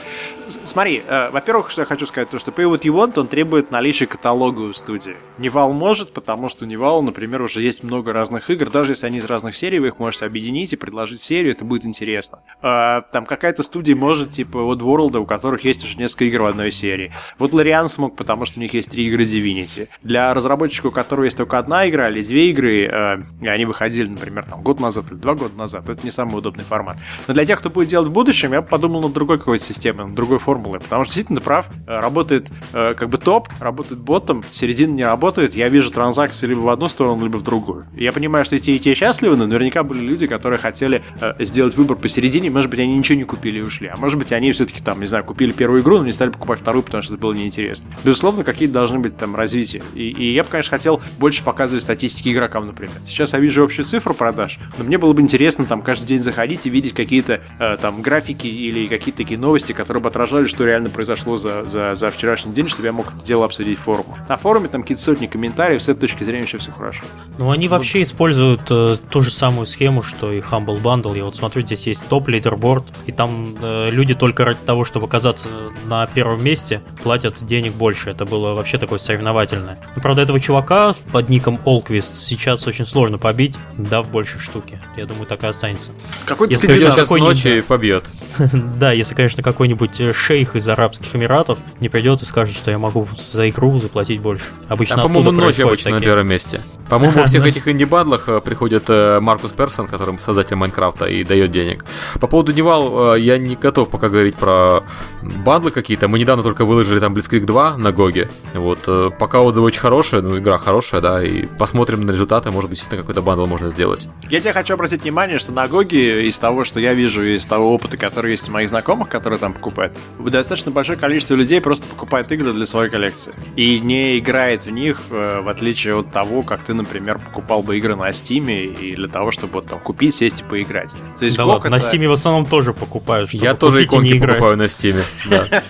[0.65, 4.61] Смотри, э, во-первых, что я хочу сказать, то, что Pay What он требует наличия каталога
[4.61, 5.17] у студии.
[5.39, 9.19] Nival может, потому что у Nival, например, уже есть много разных игр, даже если они
[9.19, 12.41] из разных серий, вы их можете объединить и предложить серию, это будет интересно.
[12.63, 16.47] Э, там какая-то студия может, типа вот World, у которых есть уже несколько игр в
[16.47, 17.13] одной серии.
[17.39, 19.89] Вот Лориан смог, потому что у них есть три игры Divinity.
[20.03, 24.09] Для разработчика, у которого есть только одна игра или две игры, э, и они выходили,
[24.09, 26.99] например, там, год назад или два года назад, это не самый удобный формат.
[27.27, 30.15] Но для тех, кто будет делать в будущем, я подумал над другой какой-то системой, над
[30.15, 34.93] другой формулой, потому что действительно прав, э, работает э, как бы топ, работает ботом, середина
[34.93, 37.85] не работает, я вижу транзакции либо в одну сторону, либо в другую.
[37.95, 41.35] Я понимаю, что и те, и те счастливы, но наверняка были люди, которые хотели э,
[41.45, 44.53] сделать выбор посередине, может быть, они ничего не купили и ушли, а может быть, они
[44.53, 47.23] все-таки там, не знаю, купили первую игру, но не стали покупать вторую, потому что это
[47.23, 47.89] было неинтересно.
[48.05, 49.83] Безусловно, какие-то должны быть там развития.
[49.95, 52.95] И, и я бы, конечно, хотел больше показывать статистики игрокам, например.
[53.07, 56.65] Сейчас я вижу общую цифру продаж, но мне было бы интересно там каждый день заходить
[56.65, 60.89] и видеть какие-то э, там графики или какие-то такие новости, которые бы отражали, что реально
[60.89, 64.17] произошло за, за, за вчерашний день, чтобы я мог это дело обсудить в форуме.
[64.29, 67.03] На форуме там какие-то сотни комментариев, с этой точки зрения еще все хорошо.
[67.37, 71.15] Ну, они вообще ну, используют э, ту же самую схему, что и Humble Bundle.
[71.17, 75.07] Я вот смотрю, здесь есть top leaderboard, и там э, люди только ради того, чтобы
[75.07, 75.49] оказаться
[75.87, 78.11] на первом месте, платят денег больше.
[78.11, 79.79] Это было вообще такое соревновательное.
[79.95, 84.81] Но, правда, этого чувака под ником Олквист сейчас очень сложно побить, да, в большей штуке.
[84.97, 85.91] Я думаю, так и останется.
[86.25, 88.05] Какой-то если, конечно, сейчас Notch не побьет.
[88.79, 92.79] да, если, конечно, какой-нибудь э, шейх из Арабских Эмиратов не придет и скажет, что я
[92.79, 94.45] могу за игру заплатить больше.
[94.69, 95.95] Обычно а, по-моему, Notch обычно такие.
[95.95, 96.61] на первом месте.
[96.89, 100.97] По-моему, во всех этих инди- bundle ах э, приходит э, Маркус Персон, который создатель Minecraft
[100.97, 101.85] а, и дает денег.
[102.21, 104.85] По поводу Nival, я не готов пока говорить про
[105.23, 106.07] bundle ы какие-то.
[106.07, 108.29] Мы недавно только выложили там Blitzkrieg 2 на GOG е.
[108.55, 112.79] Вот, пока отзывы очень хорошие, ну, игра хорошая, да, и посмотрим на результаты, может быть,
[112.79, 114.09] действительно какой-то bundle можно сделать.
[114.31, 117.47] Я тебе хочу обратить внимание, что на GOG е из того, что я вижу, из
[117.47, 121.87] того опыта, который есть у моих знакомых, которые там покупают, достаточно большое количество людей просто
[121.87, 123.35] покупает игры для своей коллекции.
[123.57, 127.79] И не играет в них, э, в отличие от того, как ты, например, покупал бы
[127.79, 130.95] игры на Steam и для того, чтобы вот, там купить, сесть и поиграть.
[131.19, 131.71] То есть да ладно, это...
[131.71, 133.31] на Steam в основном тоже покупают.
[133.33, 135.03] Я тоже иконки покупаю на Steam.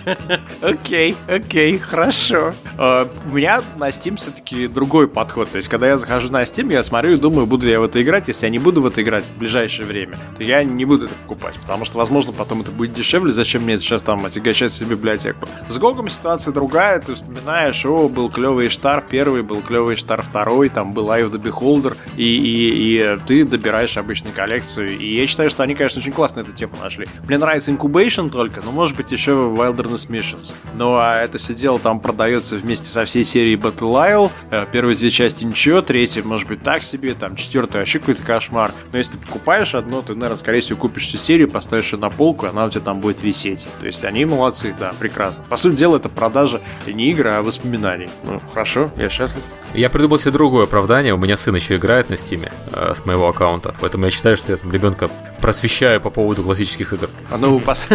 [0.61, 2.53] Окей, окей, хорошо.
[2.77, 5.49] Э, у меня на Steam все-таки другой подход.
[5.53, 7.83] То есть, когда я захожу на Steam, я смотрю и думаю, буду ли я в
[7.83, 8.27] это играть.
[8.27, 11.13] Если я не буду в это играть в ближайшее время, то я не буду это
[11.13, 11.53] покупать.
[11.61, 13.31] Потому что, возможно, потом это будет дешевле.
[13.31, 15.47] Зачем мне это сейчас там отягощать себе библиотеку?
[15.69, 16.99] С GOG ом ситуация другая.
[17.01, 21.31] Ты вспоминаешь, о, был клевый Штар первый, был клевый Штар второй, там был Eye of
[21.31, 24.97] the Beholder, и, и, и ты добираешь обычную коллекцию.
[24.97, 27.07] И я считаю, что они, конечно, очень классно эту тему нашли.
[27.27, 30.55] Мне нравится Incubation только, но может быть еще Wilderness Missions.
[30.73, 34.31] Ну а это все дело там продается вместе со всей серией Battle Isle.
[34.49, 38.71] Э, первые две части ничего, третья может быть так себе, там четвертая вообще какой-то кошмар.
[38.91, 42.09] Но если ты покупаешь одно, ты, наверное, скорее всего купишь всю серию, поставишь ее на
[42.09, 43.67] полку, и она у тебя там будет висеть.
[43.79, 45.43] То есть они молодцы, да, прекрасно.
[45.49, 48.09] По сути дела, это продажа не игры, а воспоминаний.
[48.23, 49.41] Ну, хорошо, я счастлив.
[49.73, 51.13] Я придумал себе другое оправдание.
[51.13, 54.37] У меня сын еще играет на Steam е э, с моего аккаунта, поэтому я считаю,
[54.37, 55.09] что я там ребенка
[55.43, 57.09] просвещаю по поводу классических игр.
[57.29, 57.89] А ну, пос...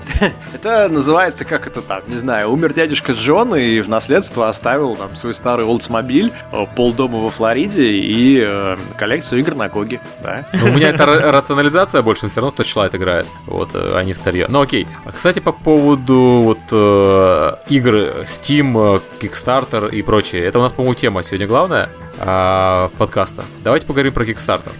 [0.54, 5.16] это называется, как это так, не знаю, умер дядюшка Джон и в наследство оставил там
[5.16, 10.44] свой старый Oldsmobile, э, полдома во Флориде и э, коллекцию игр на GOG е, да?
[10.52, 14.44] Ну, у меня это рационализация больше, все равно Torchlight играет, вот, э, а не старье.
[14.50, 14.86] Ну окей.
[15.10, 20.94] Кстати, по поводу вот э, игр Steam, э, Kickstarter и прочее, это у нас, по-моему,
[20.94, 23.44] тема сегодня главная э, подкаста.
[23.64, 24.72] Давайте поговорим про Kickstarter.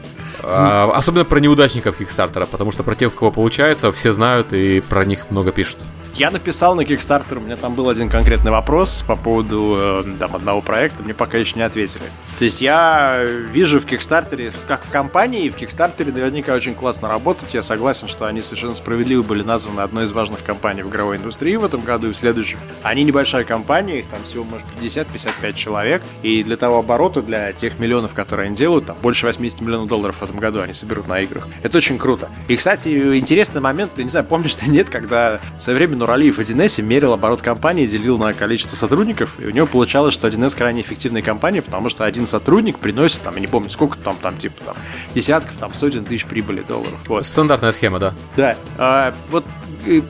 [0.42, 4.80] А, особенно про неудачников Кикстартера, потому что про тех, у кого получается, все знают и
[4.80, 5.78] про них много пишут.
[6.14, 10.34] Я написал на Kickstarter, у меня там был один конкретный вопрос по поводу э, там,
[10.34, 12.04] одного проекта, мне пока еще не ответили.
[12.38, 17.08] То есть я вижу в Kickstarter, как в компании, и в Kickstarter наверняка очень классно
[17.08, 17.54] работать.
[17.54, 21.56] Я согласен, что они совершенно справедливо были названы одной из важных компаний в игровой индустрии
[21.56, 22.58] в этом году и в следующем.
[22.82, 27.78] Они небольшая компания, их там всего, может, 50-55 человек, и для того оборота, для тех
[27.78, 31.20] миллионов, которые они делают, там больше 80 миллионов долларов в этом году они соберут на
[31.20, 31.46] играх.
[31.62, 32.28] Это очень круто.
[32.48, 36.40] И, кстати, интересный момент, я не знаю, помнишь ты нет, когда со временем Нуралиев в
[36.40, 40.80] 1С мерил оборот компании, делил на количество сотрудников, и у него получалось, что 1С крайне
[40.80, 44.64] эффективная компания, потому что один сотрудник приносит, там, я не помню, сколько там, там, типа,
[44.64, 44.76] там,
[45.14, 46.98] десятков, там, сотен тысяч прибыли долларов.
[47.06, 47.24] Вот.
[47.26, 48.14] Стандартная схема, да.
[48.36, 48.56] Да.
[48.78, 49.44] А, вот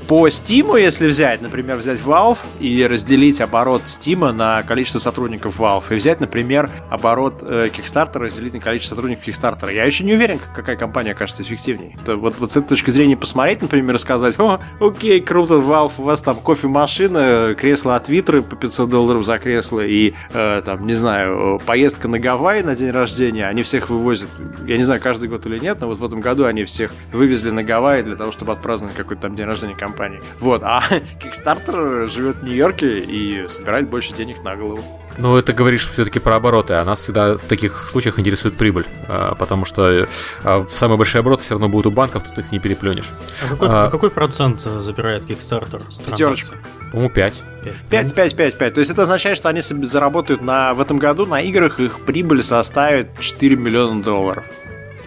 [0.08, 5.84] по Steam, если взять, например, взять Valve и разделить оборот Steam на количество сотрудников Valve,
[5.90, 10.38] и взять, например, оборот э, Kickstarter разделить на количество сотрудников Kickstarter, я еще не уверен,
[10.54, 11.96] какая компания окажется эффективнее.
[12.04, 15.79] То, вот, вот с этой точки зрения посмотреть, например, и сказать, о, окей, круто, Valve
[15.80, 20.62] Valve, у вас там кофемашина, кресло от Витры по 500 долларов за кресло и, э,
[20.64, 24.28] там, не знаю, поездка на Гавайи на день рождения, они всех вывозят,
[24.66, 27.50] я не знаю, каждый год или нет, но вот в этом году они всех вывезли
[27.50, 30.20] на Гавайи для того, чтобы отпраздновать какой-то там день рождения компании.
[30.38, 30.82] Вот, а
[31.22, 34.84] Kickstarter живет в Нью-Йорке и собирает больше денег на голову.
[35.18, 39.34] Ну, это говоришь все-таки про обороты, а нас всегда в таких случаях интересует прибыль, а,
[39.34, 40.08] потому что
[40.44, 43.12] а, самые большие обороты все равно будут у банков, тут их не переплюнешь.
[43.44, 45.82] А какой, а, какой процент забирает Kickstarter?
[46.04, 46.56] Пятерочка.
[46.90, 47.42] По-моему, 5.
[47.90, 48.74] 5, 5, 5, 5.
[48.74, 52.42] То есть это означает, что они заработают на, в этом году на играх, их прибыль
[52.42, 54.44] составит 4 миллиона долларов.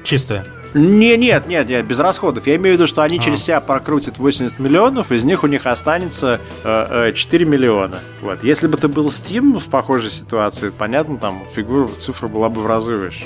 [0.04, 0.46] Чистая.
[0.74, 2.48] Не, нет, нет, нет, без расходов.
[2.48, 3.22] Я имею в виду, что они а.
[3.22, 8.00] через себя прокрутят 80 миллионов, из них у них останется э, 4 э, миллиона.
[8.22, 8.44] Вот.
[8.44, 12.68] Если бы это был Steam в похожей ситуации, понятно, там фигура, цифра была бы в
[12.68, 13.26] разы выше.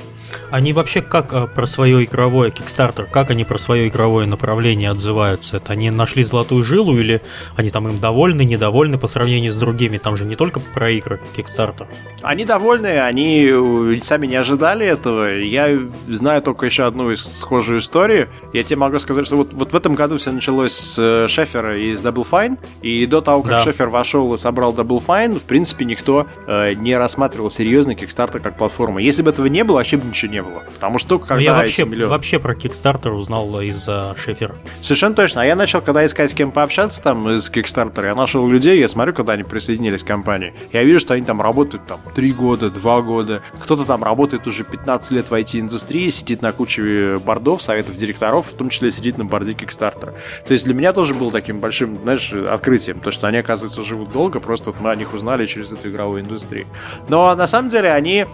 [0.51, 5.57] Они вообще как а, про свое игровое Kickstarter, как они про свое игровое направление отзываются?
[5.57, 7.21] Это они нашли золотую жилу или
[7.55, 9.97] они там им довольны, недовольны по сравнению с другими?
[9.97, 11.87] Там же не только про игры Kickstarter.
[12.21, 15.37] Они довольны, они э, сами не ожидали этого.
[15.39, 18.29] Я знаю только еще одну из схожую историю.
[18.53, 21.77] Я тебе могу сказать, что вот, вот в этом году все началось с э, Шефера
[21.77, 23.59] и с Double Fine, и до того, как да.
[23.59, 28.57] Шефер вошел и собрал Double Fine, в принципе, никто э, не рассматривал серьезно Kickstarter как
[28.57, 28.99] платформу.
[28.99, 30.63] Если бы этого не было, вообще бы ничего не было.
[30.73, 32.09] Потому что только ну, когда я вообще, миллион...
[32.09, 34.55] вообще про Kickstarter узнал из-за Шефера.
[34.81, 35.41] Совершенно точно.
[35.41, 38.87] А я начал, когда искать с кем пообщаться там из Kickstarter, я нашел людей, я
[38.87, 40.53] смотрю, когда они присоединились к компании.
[40.73, 43.41] Я вижу, что они там работают там 3 года, 2 года.
[43.59, 48.53] Кто-то там работает уже 15 лет в IT-индустрии, сидит на куче бордов, советов директоров, в
[48.53, 50.15] том числе сидит на борде Kickstarter.
[50.45, 54.11] То есть для меня тоже было таким большим, знаешь, открытием, то, что они, оказывается, живут
[54.11, 56.65] долго, просто вот мы о них узнали через эту игровую индустрию.
[57.09, 58.25] Но на самом деле они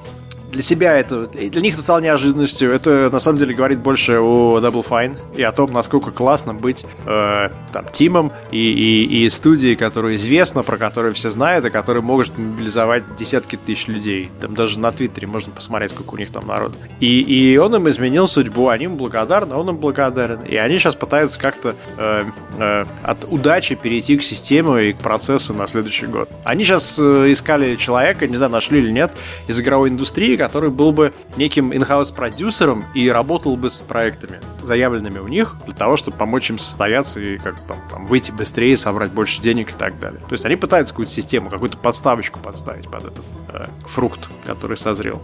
[0.53, 2.71] для себя это, для них это стало неожиданностью.
[2.71, 6.85] Это на самом деле говорит больше о Double Fine и о том, насколько классно быть
[7.05, 12.03] э, там тимом и, и, и студией, которая известна, про которую все знают, и которая
[12.03, 14.29] может мобилизовать десятки тысяч людей.
[14.39, 16.75] Там даже на Твиттере можно посмотреть, сколько у них там народу.
[16.99, 20.41] И, и он им изменил судьбу, они им благодарны, он им благодарен.
[20.43, 22.25] И они сейчас пытаются как-то э,
[22.59, 26.29] э, от удачи перейти к системе и к процессу на следующий год.
[26.43, 29.11] Они сейчас э, искали человека, не знаю, нашли или нет,
[29.47, 35.19] из игровой индустрии, который был бы неким инхаус продюсером и работал бы с проектами, заявленными
[35.19, 39.11] у них, для того, чтобы помочь им состояться и как там, там выйти быстрее, собрать
[39.11, 40.19] больше денег и так далее.
[40.19, 45.21] То есть они пытаются какую-то систему, какую-то подставочку подставить под этот э, фрукт, который созрел.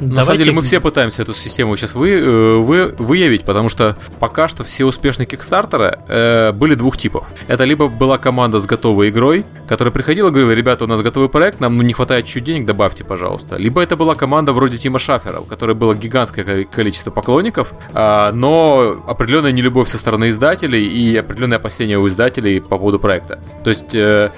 [0.00, 0.14] Давайте...
[0.14, 3.96] На самом деле мы все пытаемся эту систему сейчас вы, э, вы, выявить, потому что
[4.18, 7.26] пока что все успешные кикстартеры э, были двух типов.
[7.48, 11.28] Это либо была команда с готовой игрой, которая приходила и говорила, ребята, у нас готовый
[11.28, 13.56] проект, нам не хватает чуть денег, добавьте, пожалуйста.
[13.56, 19.02] Либо это была команда вроде Тима Шафера, у которой было гигантское количество поклонников, э, но
[19.06, 23.38] определенная нелюбовь со стороны издателей и определенное опасение у издателей по поводу проекта.
[23.64, 24.30] То есть э,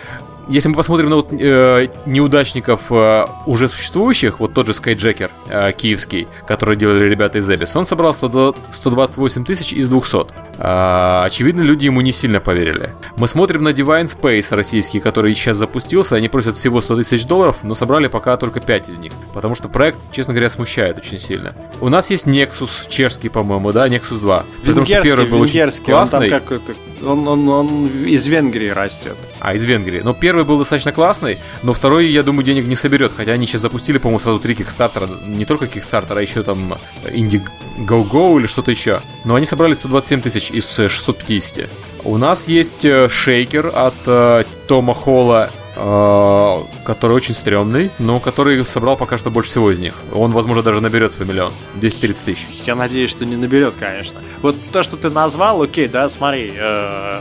[0.49, 5.73] если мы посмотрим на вот, э, неудачников э, уже существующих, вот тот же Skyjacker э,
[5.73, 10.27] киевский, который делали ребята из Эбис, он собрал 100, 128 тысяч из 200.
[10.63, 12.95] Э, очевидно, люди ему не сильно поверили.
[13.17, 17.59] Мы смотрим на Divine Space российский, который сейчас запустился, они просят всего 100 тысяч долларов,
[17.65, 21.57] но собрали пока только 5 из них, потому что проект, честно говоря, смущает очень сильно.
[21.81, 24.47] У нас есть Nexus, чешский, по-моему, да, Nexus 2.
[24.65, 26.27] Потому что первый был очень классный.
[26.27, 29.17] Он, там он, он, он из Венгрии растет.
[29.41, 30.01] А, из Венгрии.
[30.01, 33.13] Но первый был достаточно классный, но второй, я думаю, денег не соберет.
[33.17, 35.09] Хотя они сейчас запустили, по-моему, сразу три кикстартера.
[35.27, 36.79] Не только кикстартера, а еще там
[37.83, 39.03] Indiegogo или что-то еще.
[39.25, 41.69] Но они собрали 127 тысяч из 650.
[42.05, 48.63] У нас есть э, шейкер от э, Тома Холла Э, который очень стрёмный, но который
[48.67, 49.95] собрал пока что больше всего из них.
[50.13, 51.55] Он, возможно, даже наберет свой миллион.
[51.77, 52.47] 230 тысяч.
[52.67, 54.21] Я надеюсь, что не наберет, конечно.
[54.43, 57.21] Вот то, что ты назвал, окей, да, смотри, э, э,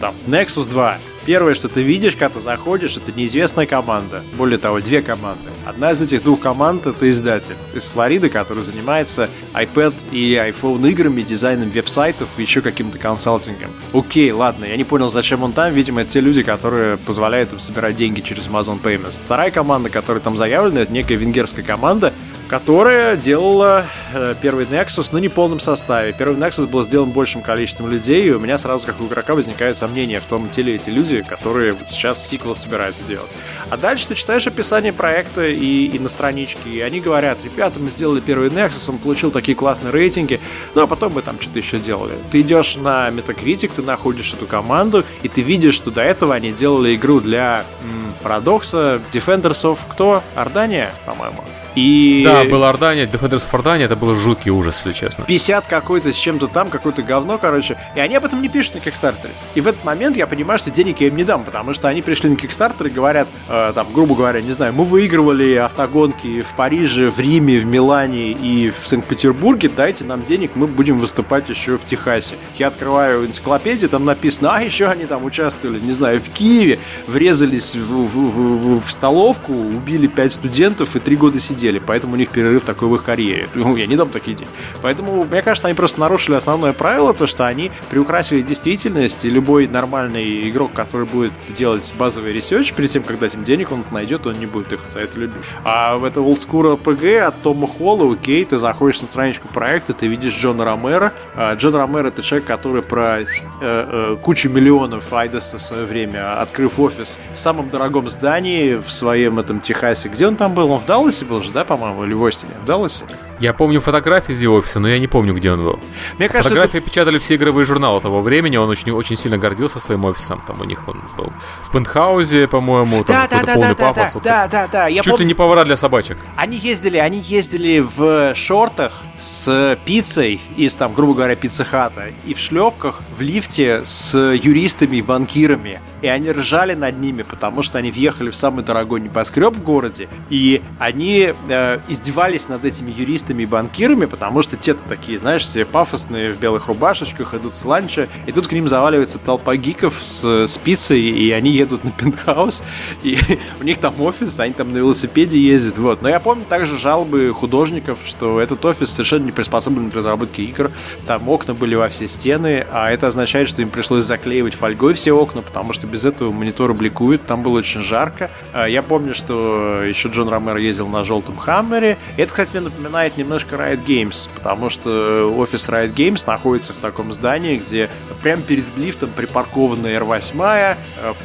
[0.00, 4.22] там, Nexus 2, Первое, что ты видишь, когда ты заходишь, это неизвестная команда.
[4.36, 5.50] Более того, две команды.
[5.66, 11.20] Одна из этих двух команд это издатель из Флориды, который занимается iPad и iPhone играми,
[11.20, 13.70] дизайном веб-сайтов и еще каким-то консалтингом.
[13.92, 15.74] Окей, ладно, я не понял, зачем он там.
[15.74, 19.22] Видимо, это те люди, которые позволяют им собирать деньги через Amazon Payments.
[19.22, 22.14] Вторая команда, которая там заявлена, это некая венгерская команда,
[22.50, 26.12] которая делала э, первый Nexus, но не в полном составе.
[26.12, 29.76] Первый Nexus был сделан большим количеством людей, и у меня сразу, как у игрока, возникает
[29.76, 33.30] сомнение в том, те ли эти люди, которые вот сейчас сиквел собираются делать.
[33.70, 37.88] А дальше ты читаешь описание проекта и, и на страничке, и они говорят, ребята, мы
[37.92, 40.40] сделали первый Nexus, он получил такие классные рейтинги,
[40.74, 42.18] ну а потом мы там что-то еще делали.
[42.32, 46.50] Ты идешь на Metacritic, ты находишь эту команду, и ты видишь, что до этого они
[46.50, 50.24] делали игру для м, Парадокса, Defenders of кто?
[50.34, 51.44] Ордания, по-моему.
[51.74, 52.22] И...
[52.24, 55.24] Да, был Ardania, Defenders of Ardania, это был жуткий ужас, если честно.
[55.24, 57.78] 50 какой-то с чем-то там, какое-то говно, короче.
[57.94, 59.32] И они об этом не пишут на Кикстартере.
[59.54, 62.02] И в этот момент я понимаю, что денег я им не дам, потому что они
[62.02, 66.54] пришли на Кикстартер и говорят, э, там, грубо говоря, не знаю, мы выигрывали автогонки в
[66.56, 71.78] Париже, в Риме, в Милане и в Санкт-Петербурге, дайте нам денег, мы будем выступать еще
[71.78, 72.34] в Техасе.
[72.56, 77.76] Я открываю энциклопедию, там написано, а еще они там участвовали, не знаю, в Киеве, врезались
[77.76, 82.30] в, в, в, в столовку, убили пять студентов и три года сидели, поэтому у них
[82.30, 83.48] перерыв такой в их карьере.
[83.60, 84.50] Ну, я не дам такие деньги.
[84.80, 89.66] Поэтому, мне кажется, они просто нарушили основное правило, то, что они приукрасили действительность, и любой
[89.68, 94.38] нормальный игрок, который будет делать базовый research перед тем, когда этим денег он найдет, он
[94.38, 95.42] не будет их за это любить.
[95.64, 99.92] А вот это old school RPG от Тома Холла, окей, ты заходишь на страничку проекта,
[99.92, 101.12] ты видишь Джона Ромеро.
[101.34, 103.24] А, Джон Ромеро это человек, который про э,
[103.60, 109.38] э, кучу миллионов Айдоса в свое время, открыв офис в самом дорогом здании в своем
[109.38, 110.08] этом Техасе.
[110.08, 110.70] Где он там был?
[110.70, 112.52] Он в Далласе был же, да, по-моему, или в Остине?
[112.62, 113.04] В Далласе?
[113.40, 115.80] Я помню фотографии из его офиса, но я не помню, где он был.
[116.18, 116.86] Мне кажется, фотографии это...
[116.86, 120.42] печатали все игровые журналы того времени, он очень, очень сильно гордился своим офисом.
[120.46, 121.32] Там у них он был
[121.66, 123.94] в пентхаузе, по-моему, там да, да, полный да, пафос.
[124.04, 124.86] Да, вот да, да, да.
[124.88, 125.20] Я Чуть пом...
[125.20, 126.18] ли не повара для собачек.
[126.36, 132.38] Они ездили, они ездили в шортах с пиццей из, там, грубо говоря, пиццехата, и в
[132.38, 135.80] шлепках в лифте с юристами и банкирами.
[136.02, 140.08] И они ржали над ними, потому что они въехали в самый дорогой небоскреб в городе,
[140.30, 145.64] и они э, издевались над этими юристами и банкирами, потому что те-то такие, знаешь, все
[145.64, 150.46] пафосные в белых рубашечках, идут с ланча, и тут к ним заваливается толпа гиков с,
[150.46, 152.62] с и они едут на пентхаус,
[153.02, 153.18] и
[153.60, 156.02] у них там офис, они там на велосипеде ездят, вот.
[156.02, 160.70] Но я помню также жалобы художников, что этот офис совершенно не приспособлен для разработки игр,
[161.06, 165.12] там окна были во все стены, а это означает, что им пришлось заклеивать фольгой все
[165.12, 168.30] окна, потому что без этого мониторы бликуют, там было очень жарко.
[168.52, 171.98] А, я помню, что еще Джон Ромеро ездил на желтом Хаммере.
[172.16, 177.12] Это, кстати, мне напоминает немножко Riot Games, потому что офис Riot Games находится в таком
[177.12, 177.88] здании, где
[178.22, 180.76] прямо перед лифтом припаркована R8,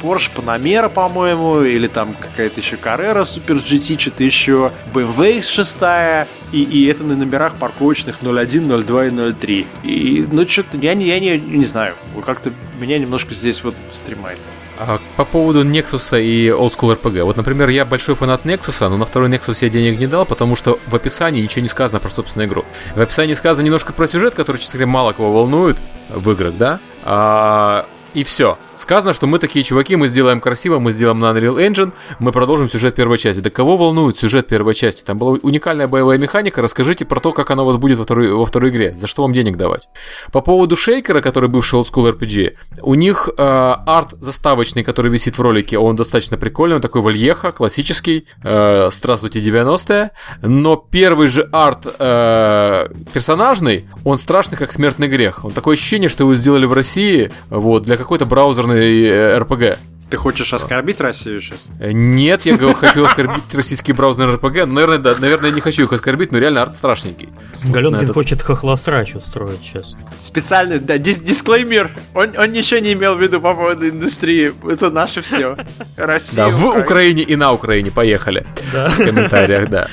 [0.02, 6.62] Porsche Panamera, по-моему, или там какая-то еще Carrera Super GT, что-то еще, BMW X6, и,
[6.62, 9.66] и это на номерах парковочных 01, 02 и 03.
[9.82, 14.38] И, ну, что-то я не, я не, не знаю, как-то меня немножко здесь вот стремает.
[14.78, 17.22] А, по поводу Nexus и Old School RPG.
[17.24, 20.56] Вот, например, я большой фанат Nexus, но на второй Nexus я денег не дал, потому
[20.56, 22.64] что в описании ничего не сказано про собственную игру.
[22.94, 25.78] В описании сказано немножко про сюжет, который, честно говоря, мало кого волнует
[26.10, 26.80] в играх, да?
[27.04, 28.58] А, и все.
[28.76, 32.68] Сказано, что мы такие чуваки, мы сделаем красиво, мы сделаем на Unreal Engine, мы продолжим
[32.68, 33.40] сюжет первой части.
[33.40, 35.02] Да кого волнует сюжет первой части?
[35.02, 38.30] Там была уникальная боевая механика, расскажите про то, как она у вас будет во второй,
[38.30, 39.88] во второй игре, за что вам денег давать.
[40.30, 42.52] По поводу Шейкера, который бывший Old School RPG,
[42.82, 47.52] у них э, арт заставочный, который висит в ролике, он достаточно прикольный, он такой вальеха,
[47.52, 50.10] классический, э, здравствуйте 90-е,
[50.42, 55.46] но первый же арт э, персонажный, он страшный, как смертный грех.
[55.46, 59.78] Он такое ощущение, что его сделали в России, вот, для какой-то браузер браузерный РПГ.
[60.08, 61.66] Ты хочешь оскорбить Россию сейчас?
[61.80, 64.66] Э, нет, я хочу оскорбить российские браузерные РПГ.
[64.66, 67.28] Наверное, да, наверное, не хочу их оскорбить, но реально арт страшненький.
[67.64, 68.14] Галенкин этот...
[68.14, 69.96] хочет хохлосрач устроить сейчас.
[70.20, 71.90] Специально, да, дис дисклеймер.
[72.14, 74.54] Он, он ничего не имел в виду по поводу индустрии.
[74.70, 75.56] Это наше все.
[75.96, 77.90] Россия, Да, в Украине и на Украине.
[77.90, 78.46] Поехали.
[78.72, 78.88] Да.
[78.90, 79.88] В комментариях, да.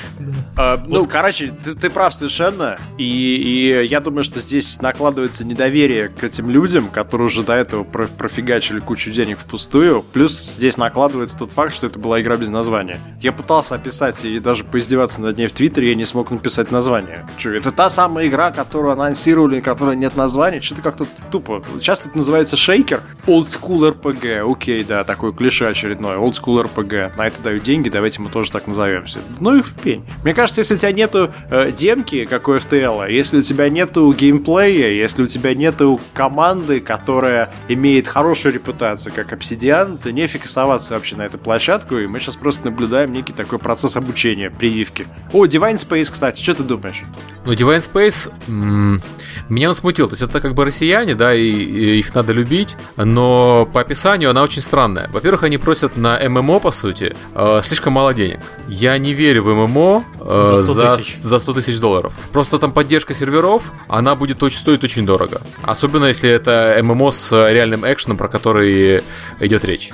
[0.55, 2.78] Вот, ну, короче, ты, ты прав совершенно.
[2.97, 7.84] И, и я думаю, что здесь накладывается недоверие к этим людям, которые уже до этого
[7.84, 10.03] профигачили кучу денег впустую.
[10.12, 12.99] Плюс здесь накладывается тот факт, что это была игра без названия.
[13.22, 17.26] Я пытался описать и даже поиздеваться над ней в Твиттере, я не смог написать название.
[17.38, 20.62] Че, это та самая игра, которую анонсировали, которой нет названия?
[20.62, 21.64] Что-то как-то тупо.
[21.80, 23.01] Сейчас это называется Шейкер.
[23.26, 24.51] Old School RPG.
[24.51, 26.16] Окей, да, такой клише очередной.
[26.16, 27.16] Old School RPG.
[27.16, 29.20] На это дают деньги, давайте мы тоже так назовемся.
[29.39, 30.04] Ну и в пень.
[30.24, 34.12] Мне кажется, если у тебя нету э, демки, как у FTL, если у тебя нету
[34.14, 40.93] геймплея, если у тебя нету команды, которая имеет хорошую репутацию, как Obsidian, то нефиг соваться
[40.93, 45.07] вообще на эту площадку, и мы сейчас просто наблюдаем некий такой процесс обучения, прививки.
[45.31, 47.03] О, Divine Space, кстати, что ты думаешь?
[47.45, 49.01] Ну, Divine Space, м-
[49.49, 52.77] меня он смутил, то есть это как бы россияне, да, и, и их надо любить,
[52.95, 55.09] но по описанию она очень странная.
[55.11, 58.39] Во-первых, они просят на ММО, по сути, э, слишком мало денег.
[58.69, 60.73] Я не верю в ММО, Э, за 100
[61.21, 62.13] за 100 тысяч долларов.
[62.31, 65.41] Просто там поддержка серверов, она будет очень, стоить очень дорого.
[65.63, 69.03] Особенно если это ММО с реальным экшеном, про который
[69.41, 69.91] идет речь.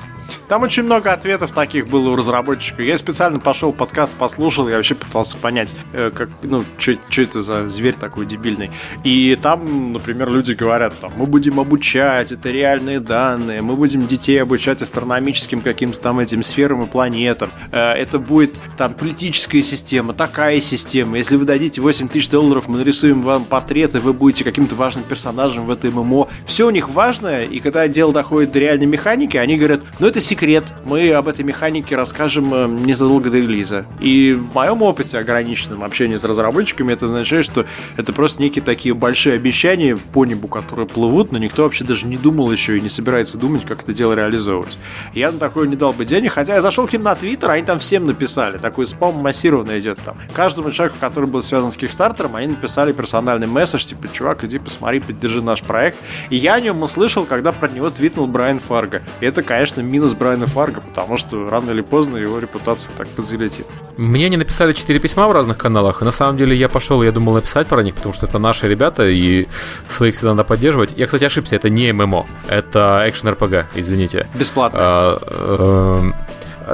[0.50, 2.84] Там очень много ответов таких было у разработчиков.
[2.84, 7.68] Я специально пошел подкаст послушал, я вообще пытался понять, э, как, ну, что это за
[7.68, 8.72] зверь такой дебильный.
[9.04, 14.42] И там, например, люди говорят, там, мы будем обучать, это реальные данные, мы будем детей
[14.42, 17.52] обучать астрономическим каким-то там этим сферам и планетам.
[17.72, 21.20] Э, это будет там политическая система, такая система.
[21.20, 25.68] Если вы дадите 8 тысяч долларов, мы нарисуем вам портреты, вы будете каким-то важным персонажем
[25.68, 26.28] в этом ММО.
[26.48, 30.20] Все у них важное, и когда дело доходит до реальной механики, они говорят, ну это
[30.20, 33.86] секрет секрет, мы об этой механике расскажем э, незадолго до релиза.
[34.00, 37.66] И в моем опыте, ограниченном общении с разработчиками, это означает, что
[37.98, 42.16] это просто некие такие большие обещания по небу, которые плывут, но никто вообще даже не
[42.16, 44.78] думал еще и не собирается думать, как это дело реализовывать.
[45.14, 47.64] Я на такое не дал бы денег, хотя я зашел к ним на Твиттер, они
[47.64, 48.60] там всем написали.
[48.60, 50.16] Такой спам массированно идет там.
[50.34, 55.02] Каждому человеку, который был связан с Кикстартером, они написали персональный месседж, типа, чувак, иди посмотри,
[55.02, 55.98] поддержи наш проект.
[56.30, 59.02] И я о нем услышал, когда про него твитнул Брайан Фарго.
[59.20, 63.66] И это, конечно, минус Брайана Фарго, потому что рано или поздно его репутация так подзалетит.
[63.98, 67.12] Мне они написали четыре письма в разных каналах, и на самом деле я пошел, я
[67.12, 69.48] думал написать про них, потому что это наши ребята, и
[69.88, 70.94] своих всегда надо поддерживать.
[70.96, 74.28] Я, кстати, ошибся, это не ММО, это экшен РПГ, извините.
[74.36, 74.80] Бесплатно.
[74.80, 76.16] А, эм,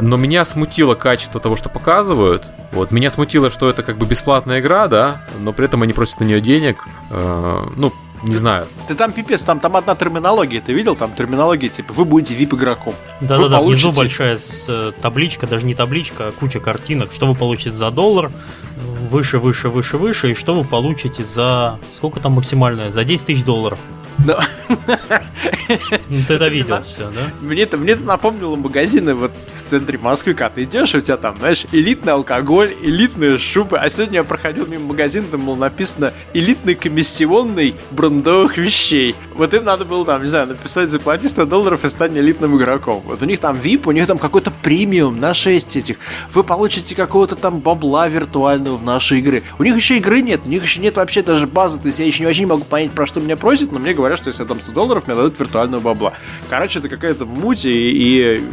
[0.01, 2.49] но меня смутило качество того, что показывают.
[2.73, 6.19] Вот, меня смутило, что это как бы бесплатная игра, да, но при этом они просят
[6.19, 6.83] на нее денег.
[7.09, 7.93] Э, ну,
[8.25, 8.67] не знаю.
[8.87, 10.95] Ты там пипец, там, там одна терминология, ты видел?
[10.95, 12.95] Там терминология, типа, вы будете VIP-игроком.
[13.21, 13.87] Да-да-да, получите...
[13.87, 18.31] внизу большая э, табличка, даже не табличка, а куча картинок, что вы получите за доллар,
[19.09, 21.79] выше, выше, выше, выше, и что вы получите за...
[21.93, 22.91] Сколько там максимальное?
[22.91, 23.79] За 10 тысяч долларов.
[24.17, 24.39] Но...
[26.09, 27.31] Ну, ты это видел все, да?
[27.41, 31.17] Мне это, мне это напомнило магазины вот в центре Москвы, когда ты идешь, у тебя
[31.17, 33.77] там, знаешь, элитный алкоголь, элитные шубы.
[33.77, 39.15] А сегодня я проходил мимо магазина, там было написано элитный комиссионный брендовых вещей.
[39.33, 43.01] Вот им надо было там, не знаю, написать заплати 100 долларов и стань элитным игроком.
[43.05, 45.97] Вот у них там VIP, у них там какой-то премиум на 6 этих.
[46.31, 49.43] Вы получите какого-то там бабла виртуального в наши игры.
[49.59, 52.05] У них еще игры нет, у них еще нет вообще даже базы, то есть я
[52.05, 54.47] еще не, не могу понять, про что меня просят, но мне говорят, что если я
[54.55, 56.13] дам 100 долларов, мне дадут виртуального бабла.
[56.49, 58.43] Короче, это какая-то муть, и, и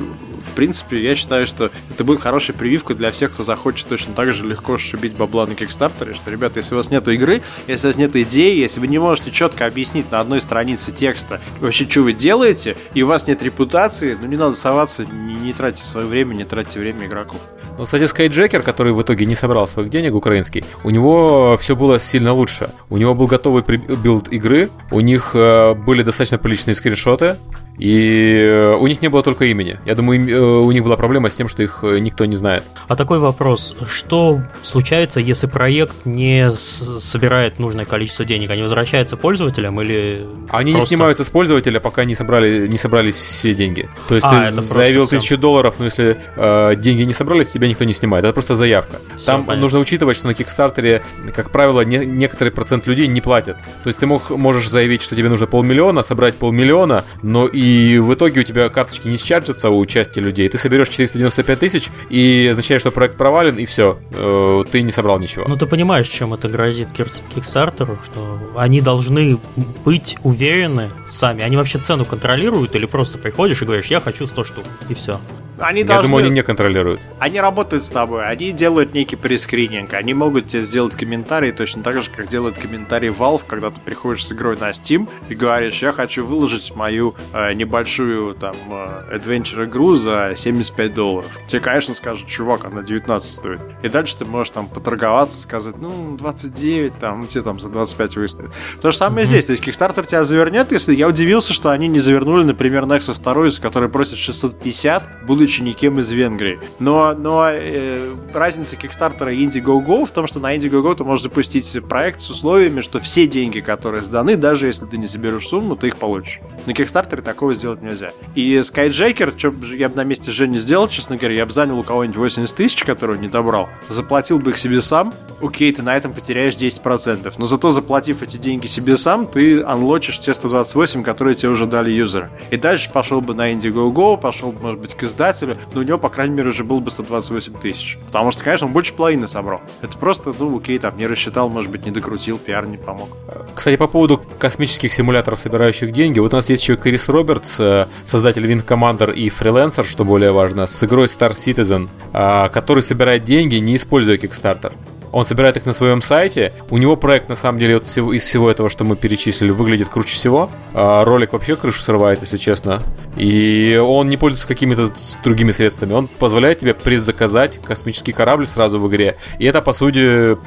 [0.45, 4.33] в принципе, я считаю, что это будет хорошая прививка для всех, кто захочет точно так
[4.33, 7.91] же легко шибить бабла на Кикстартере, что, ребята, если у вас нет игры, если у
[7.91, 12.03] вас нет идеи, если вы не можете четко объяснить на одной странице текста вообще, что
[12.03, 16.07] вы делаете, и у вас нет репутации, ну не надо соваться, не, не тратьте свое
[16.07, 17.41] время, не тратьте время игроков.
[17.83, 21.99] Ну, кстати, Skyjacker, который в итоге не собрал своих денег, украинский, у него все было
[21.99, 22.71] сильно лучше.
[22.91, 27.39] У него был готовый билд игры, у них э, были достаточно приличные скриншоты,
[27.79, 29.79] и э, у них не было только имени.
[29.87, 32.63] Я думаю, э, у них была проблема с тем, что их э, никто не знает.
[32.87, 33.75] А такой вопрос.
[33.89, 38.51] Что случается, если проект не собирает нужное количество денег?
[38.51, 40.91] Они возвращаются пользователям или Они просто...
[40.91, 43.89] не снимаются с пользователя, пока не, собрали, не собрались все деньги.
[44.07, 47.85] То есть а, ты заявил тысячу долларов, но если э, деньги не собрались, тебя никто
[47.85, 48.25] не снимает.
[48.25, 48.99] Это просто заявка.
[49.17, 49.63] Все, Там понятно.
[49.63, 51.03] нужно учитывать, что на Кикстартере,
[51.35, 53.57] как правило, не, некоторый процент людей не платят.
[53.83, 57.99] То есть ты мог, можешь заявить, что тебе нужно полмиллиона, собрать полмиллиона, но и и
[57.99, 62.49] в итоге у тебя карточки не счарджатся у части людей, ты соберешь 495 тысяч и
[62.51, 65.45] означает, что проект провален, и все, э, ты не собрал ничего.
[65.47, 69.39] Ну ты понимаешь, чем это грозит Кикстартеру, что они должны
[69.85, 74.45] быть уверены сами, они вообще цену контролируют или просто приходишь и говоришь, я хочу 100
[74.45, 75.21] штук, и все.
[75.63, 76.05] Они Я должны...
[76.05, 77.01] думаю, они не контролируют.
[77.19, 82.03] Они работают с тобой, они делают некий прескрининг, они могут тебе сделать комментарий точно так
[82.03, 85.93] же, как делает комментарий Valve, когда ты приходишь с игрой на Steam и говоришь, я
[85.93, 91.31] хочу выложить мою э, небольшую там э, adventure игру за 75 долларов.
[91.47, 93.61] Тебе, конечно, скажут, чувак, она 19 стоит.
[93.83, 98.17] И дальше ты можешь там поторговаться, сказать, ну, 29, там, ну, тебе там за 25
[98.17, 98.53] выставят.
[98.81, 99.29] То же самое mm-hmm.
[99.29, 99.47] здесь.
[99.47, 103.61] То есть Kickstarter тебя завернет, если я удивился, что они не завернули, например, Nexus 2,
[103.61, 106.61] который просит 650, будучи никем из Венгрии.
[106.79, 111.79] Но, но э, разница Кикстартера и Indiegogo в том, что на Indiegogo ты можешь запустить
[111.89, 115.89] проект с условиями, что все деньги, которые сданы, даже если ты не соберешь сумму, ты
[115.89, 116.41] их получишь.
[116.67, 118.13] На Кикстартере такого сделать нельзя.
[118.35, 121.83] И Skyjacker, что я бы на месте Жени сделал, честно говоря, я бы занял у
[121.83, 126.13] кого-нибудь 80 тысяч, которые не добрал, заплатил бы их себе сам, окей, ты на этом
[126.13, 131.51] потеряешь 10%, но зато заплатив эти деньги себе сам, ты анлочишь те 128, которые тебе
[131.51, 132.31] уже дали юзеры.
[132.51, 135.99] И дальше пошел бы на Indiegogo, пошел бы, может быть, к издателю, но у него,
[135.99, 137.99] по крайней мере, уже было бы 128 тысяч.
[138.07, 139.61] Потому что, конечно, он больше половины собрал.
[139.81, 143.09] Это просто, ну, окей, там, не рассчитал, может быть, не докрутил, пиар не помог.
[143.55, 147.87] Кстати, по поводу космических симуляторов, собирающих деньги, вот у нас есть еще Крис Робертс, э,
[148.05, 153.25] создатель Wing Commander и фрилансер, что более важно, с игрой Star Citizen, а, который собирает
[153.25, 154.73] деньги, не используя Kickstarter
[155.13, 156.55] он собирает их на своем сайте.
[156.71, 160.51] У него проект, на самом деле, из всего этого, что мы перечислили, выглядит круче всего.
[160.73, 162.83] А ролик вообще крышу срывает, если честно.
[163.19, 164.91] И он не пользуется какими-то
[165.23, 165.93] другими средствами.
[165.93, 169.17] Он позволяет тебе предзаказать космический корабль сразу в игре.
[169.39, 170.39] И это, по сути,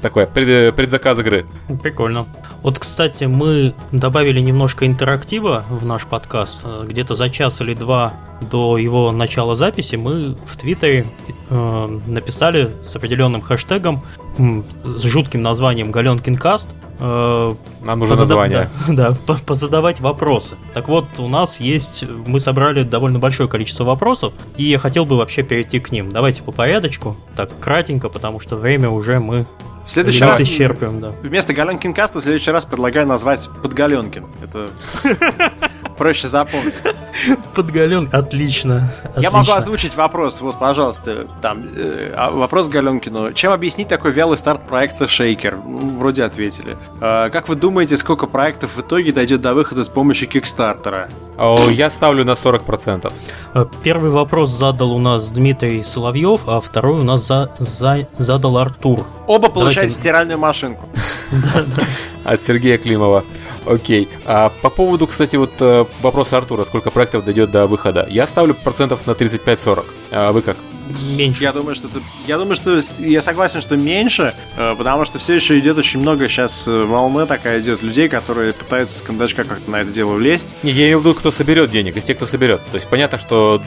[0.00, 1.44] такое пред, предзаказ игры.
[1.82, 2.26] Прикольно.
[2.62, 6.64] Вот, кстати, мы добавили немножко интерактива в наш подкаст.
[6.84, 11.06] Где-то за час или два до его начала записи мы в Твиттере
[11.50, 14.02] э, написали с определенным хэштегом
[14.38, 16.68] с жутким названием Галенкин Каст
[16.98, 18.68] э, Нам нужно название.
[18.88, 20.56] Да, да позадавать вопросы.
[20.74, 25.16] Так вот, у нас есть, мы собрали довольно большое количество вопросов, и я хотел бы
[25.16, 26.12] вообще перейти к ним.
[26.12, 29.46] Давайте по порядочку, так кратенько, потому что время уже мы
[29.86, 31.12] в следующий раз исчерпываем, да.
[31.22, 34.26] Вместо Галенкин каста в следующий раз предлагаю назвать Подгаленкин.
[34.42, 34.70] Это
[35.96, 36.74] проще запомнить.
[37.54, 38.92] Подгален, отлично.
[39.16, 43.32] Я могу озвучить вопрос, вот, пожалуйста, там, э, а, вопрос Галенкину.
[43.32, 45.60] Чем объяснить такой вялый старт проекта Shaker?
[45.64, 46.76] Ну, вроде ответили.
[47.00, 51.08] Э, как вы думаете, сколько проектов в итоге дойдет до выхода с помощью Кикстартера?
[51.36, 53.12] О, я ставлю на 40%.
[53.54, 58.58] Э, первый вопрос задал у нас Дмитрий Соловьев, а второй у нас за, за, задал
[58.58, 59.06] Артур.
[59.26, 59.94] Оба получают Давайте...
[59.94, 60.88] стиральную машинку.
[62.24, 63.24] От Сергея Климова.
[63.66, 64.08] Окей.
[64.24, 68.06] А по поводу, кстати, вот э, вопроса Артура, сколько проектов дойдет до выхода.
[68.10, 69.84] Я ставлю процентов на 35-40.
[70.10, 70.56] А вы как?
[71.00, 71.42] Меньше.
[71.42, 75.34] Я думаю, что это, я думаю, что я согласен, что меньше, э, потому что все
[75.34, 79.70] еще идет очень много сейчас э, волны такая идет людей, которые пытаются с кондачка как-то
[79.70, 80.54] на это дело влезть.
[80.62, 82.60] Не, я имею в виду, кто соберет денег, из тех, кто соберет.
[82.70, 83.62] То есть понятно, что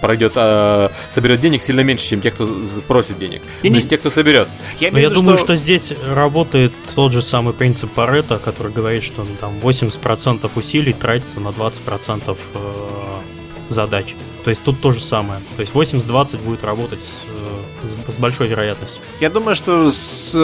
[0.00, 2.48] пройдет, а, соберет денег сильно меньше, чем тех, кто
[2.86, 3.42] просит денег.
[3.62, 3.80] И Но не...
[3.80, 4.48] из тех, кто соберет.
[4.78, 5.46] Я, Но я думаю, что...
[5.46, 10.92] что здесь работает тот же самый принцип Парета, который говорит, что ну, там 80% усилий
[10.92, 12.88] тратится на 20% э,
[13.68, 14.14] задач.
[14.44, 15.40] То есть тут то же самое.
[15.56, 19.02] То есть 80-20 будет работать э, с, большой вероятностью.
[19.20, 20.34] Я думаю, что с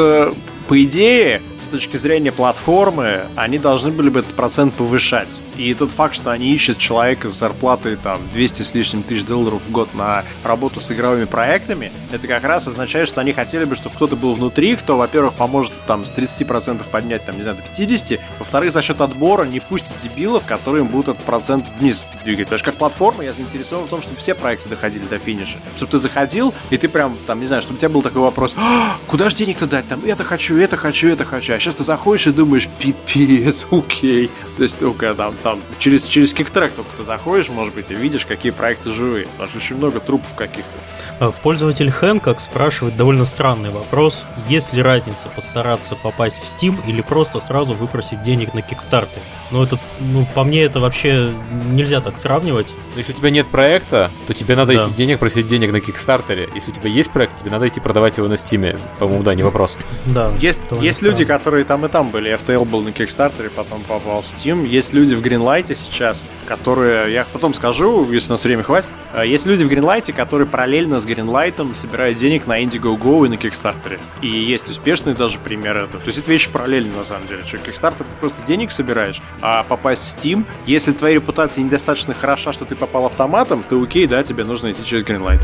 [0.68, 5.38] по идее, с точки зрения платформы, они должны были бы этот процент повышать.
[5.56, 9.62] И тот факт, что они ищут человека с зарплатой там 200 с лишним тысяч долларов
[9.66, 13.76] в год на работу с игровыми проектами, это как раз означает, что они хотели бы,
[13.76, 17.62] чтобы кто-то был внутри, кто, во-первых, поможет там с 30% поднять, там, не знаю, до
[17.62, 22.46] 50%, во-вторых, за счет отбора не пустит дебилов, которые им будут этот процент вниз двигать.
[22.46, 25.58] Потому что как платформа я заинтересован в том, чтобы все проекты доходили до финиша.
[25.76, 28.54] Чтобы ты заходил, и ты прям, там, не знаю, чтобы у тебя был такой вопрос,
[28.56, 29.88] «А, куда же денег-то дать?
[29.88, 31.54] Там, это хочу, это хочу, это хочу.
[31.54, 34.30] А сейчас ты заходишь и думаешь, пипец, окей.
[34.56, 38.26] То есть только там, там через, через киктрек только ты заходишь, может быть, и видишь,
[38.26, 39.26] какие проекты живые.
[39.26, 40.78] Потому что очень много трупов каких-то.
[41.18, 44.24] Э, пользователь Хэнкок спрашивает довольно странный вопрос.
[44.48, 49.20] Есть ли разница постараться попасть в Steam или просто сразу выпросить денег на Kickstarter?
[49.50, 51.32] Ну, это, ну, по мне, это вообще
[51.70, 52.74] нельзя так сравнивать.
[52.96, 54.80] Если у тебя нет проекта, то тебе надо да.
[54.80, 56.48] идти денег, просить денег на Kickstarter.
[56.54, 58.78] Если у тебя есть проект, тебе надо идти продавать его на Steam.
[58.98, 59.78] По-моему, да, не вопрос.
[60.06, 60.32] Да.
[60.38, 62.34] Есть, есть люди, которые там и там были.
[62.34, 64.66] FTL был на Kickstarter, потом попал в Steam.
[64.66, 68.92] Есть люди в Greenlight сейчас, которые, я потом скажу, если у нас время хватит.
[69.12, 73.34] Э, есть люди в Greenlight, которые параллельно с Greenlight собирают денег на Indiegogo и на
[73.34, 73.98] Kickstarter.
[74.22, 76.00] И есть успешные даже примеры этого.
[76.00, 77.44] То есть это вещи параллельно на самом деле.
[77.44, 82.52] Что Kickstarter ты просто денег собираешь, а попасть в Steam, если твоя репутация недостаточно хороша,
[82.52, 85.42] что ты попал автоматом, то окей, да, тебе нужно идти через Greenlight.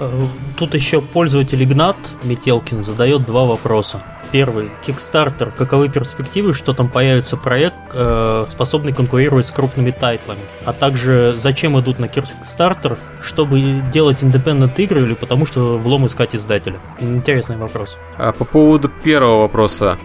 [0.00, 4.02] Э, тут еще пользователь Игнат Метелкин задает два вопроса.
[4.32, 4.68] Первый.
[4.84, 5.52] Kickstarter.
[5.56, 10.40] Каковы перспективы, что там появится проект, э, способный конкурировать с крупными тайтлами?
[10.64, 12.98] А также, зачем идут на Kickstarter?
[13.22, 13.60] Чтобы
[13.92, 16.80] делать independent игры или потому что влом искать издателя?
[16.98, 17.96] Интересный вопрос.
[18.16, 19.98] А по поводу первого вопроса.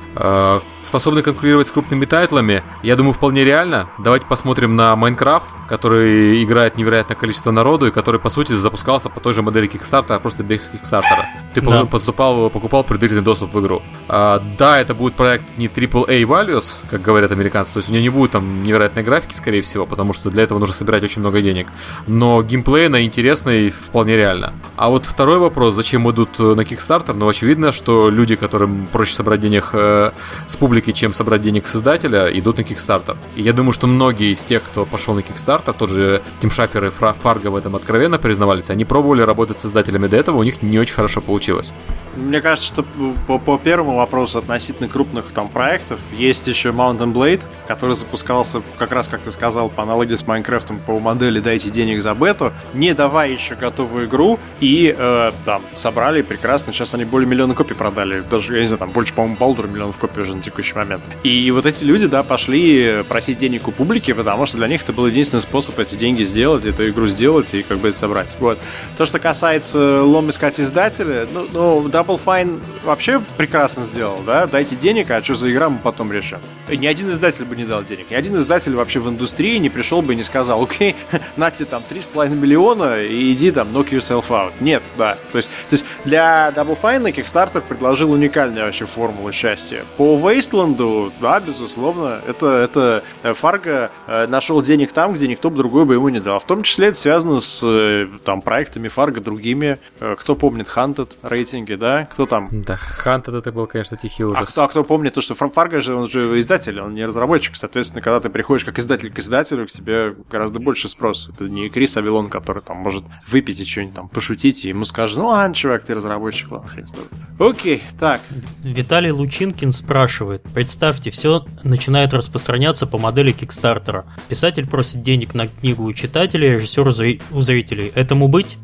[0.81, 2.63] Способный конкурировать с крупными тайтлами?
[2.83, 3.89] Я думаю, вполне реально.
[3.99, 9.19] Давайте посмотрим на Minecraft, который играет невероятное количество народу и который, по сути, запускался по
[9.19, 11.25] той же модели Kickstarter, а просто без Kickstarter.
[11.53, 11.85] Ты да.
[11.85, 13.81] поступал, покупал предварительный доступ в игру.
[14.07, 18.01] А, да, это будет проект не AAA values, как говорят американцы, то есть у него
[18.01, 21.41] не будет там невероятной графики, скорее всего, потому что для этого нужно собирать очень много
[21.41, 21.67] денег.
[22.07, 24.53] Но геймплейно интересно и вполне реально.
[24.77, 27.13] А вот второй вопрос, зачем идут на Kickstarter?
[27.13, 30.11] Ну, очевидно, что люди, которым проще собрать денег э,
[30.47, 33.17] с публики, чем собрать денег с издателя, идут на Kickstarter.
[33.35, 36.85] И я думаю, что многие из тех, кто пошел на Kickstarter, тот же Тим Шафер
[36.85, 40.61] и Фарго в этом откровенно признавались, они пробовали работать с издателями до этого, у них
[40.61, 41.73] не очень хорошо получилось.
[42.15, 42.85] Мне кажется, что
[43.25, 45.99] по, по первому вопросу относительно крупных там проектов.
[46.11, 50.79] Есть еще Mountain Blade, который запускался как раз, как ты сказал, по аналогии с Майнкрафтом
[50.85, 56.21] по модели «дайте денег за бету», не давая еще готовую игру, и э, там собрали
[56.21, 56.73] прекрасно.
[56.73, 58.21] Сейчас они более миллиона копий продали.
[58.21, 60.41] Даже, я не знаю, там больше, по-моему, полутора миллионов копий уже на
[60.75, 61.03] момент.
[61.23, 64.93] И вот эти люди, да, пошли просить денег у публики, потому что для них это
[64.93, 68.35] был единственный способ эти деньги сделать, эту игру сделать и как бы это собрать.
[68.39, 68.59] Вот.
[68.97, 74.75] То, что касается лом искать издателя, ну, ну Double Fine вообще прекрасно сделал, да, дайте
[74.75, 76.39] денег, а что за игра мы потом решим.
[76.69, 80.01] Ни один издатель бы не дал денег, ни один издатель вообще в индустрии не пришел
[80.01, 80.95] бы и не сказал, окей,
[81.35, 84.53] нате там 3,5 миллиона и иди там knock yourself out.
[84.59, 85.17] Нет, да.
[85.31, 89.85] То есть, то есть для Double Fine Kickstarter предложил уникальную вообще формулу счастья.
[89.97, 90.15] По
[90.49, 95.85] Wasteland, да, безусловно, это, это э, Фарго э, нашел денег там, где никто бы другой
[95.85, 96.39] бы ему не дал.
[96.39, 99.79] В том числе это связано с э, там проектами Фарго другими.
[100.17, 102.05] Кто помнит Hunted рейтинги, да?
[102.11, 102.49] Кто там?
[102.51, 104.51] Да, Хант это был, конечно, тихий А ужас.
[104.51, 107.55] кто, а кто помнит то, что Фар- Фарго же, он же издатель, он не разработчик.
[107.55, 111.29] Соответственно, когда ты приходишь как издатель к издателю, к тебе гораздо больше спрос.
[111.33, 115.17] Это не Крис Авилон, который там может выпить и что-нибудь там пошутить, и ему скажут,
[115.17, 117.07] ну ладно, чувак, ты разработчик, ладно, хрен с тобой.
[117.51, 118.21] Окей, так.
[118.63, 124.05] Виталий Лучинкин спрашивает, представьте, все начинает распространяться по модели Кикстартера.
[124.27, 126.87] Писатель просит денег на книгу у читателей, режиссер
[127.31, 127.91] у зрителей.
[127.95, 128.57] Этому быть?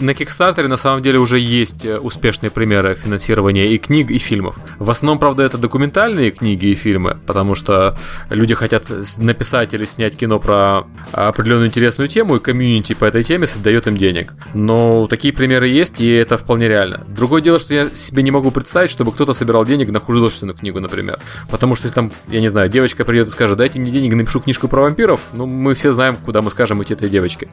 [0.00, 4.56] На Кикстартере на самом деле уже есть э, успешные примеры финансирования и книг, и фильмов.
[4.78, 7.96] В основном, правда, это документальные книги и фильмы, потому что
[8.30, 8.84] люди хотят
[9.18, 13.98] написать или снять кино про определенную интересную тему, и комьюнити по этой теме дает им
[13.98, 14.34] денег.
[14.54, 17.04] Но такие примеры есть, и это вполне реально.
[17.08, 20.80] Другое дело, что я себе не могу представить, чтобы кто-то собирал денег на художественную книгу,
[20.80, 21.18] например.
[21.50, 24.40] Потому что если там, я не знаю, девочка придет и скажет, дайте мне денег, напишу
[24.40, 27.48] книжку про вампиров, ну, мы все знаем, куда мы скажем идти этой девочке.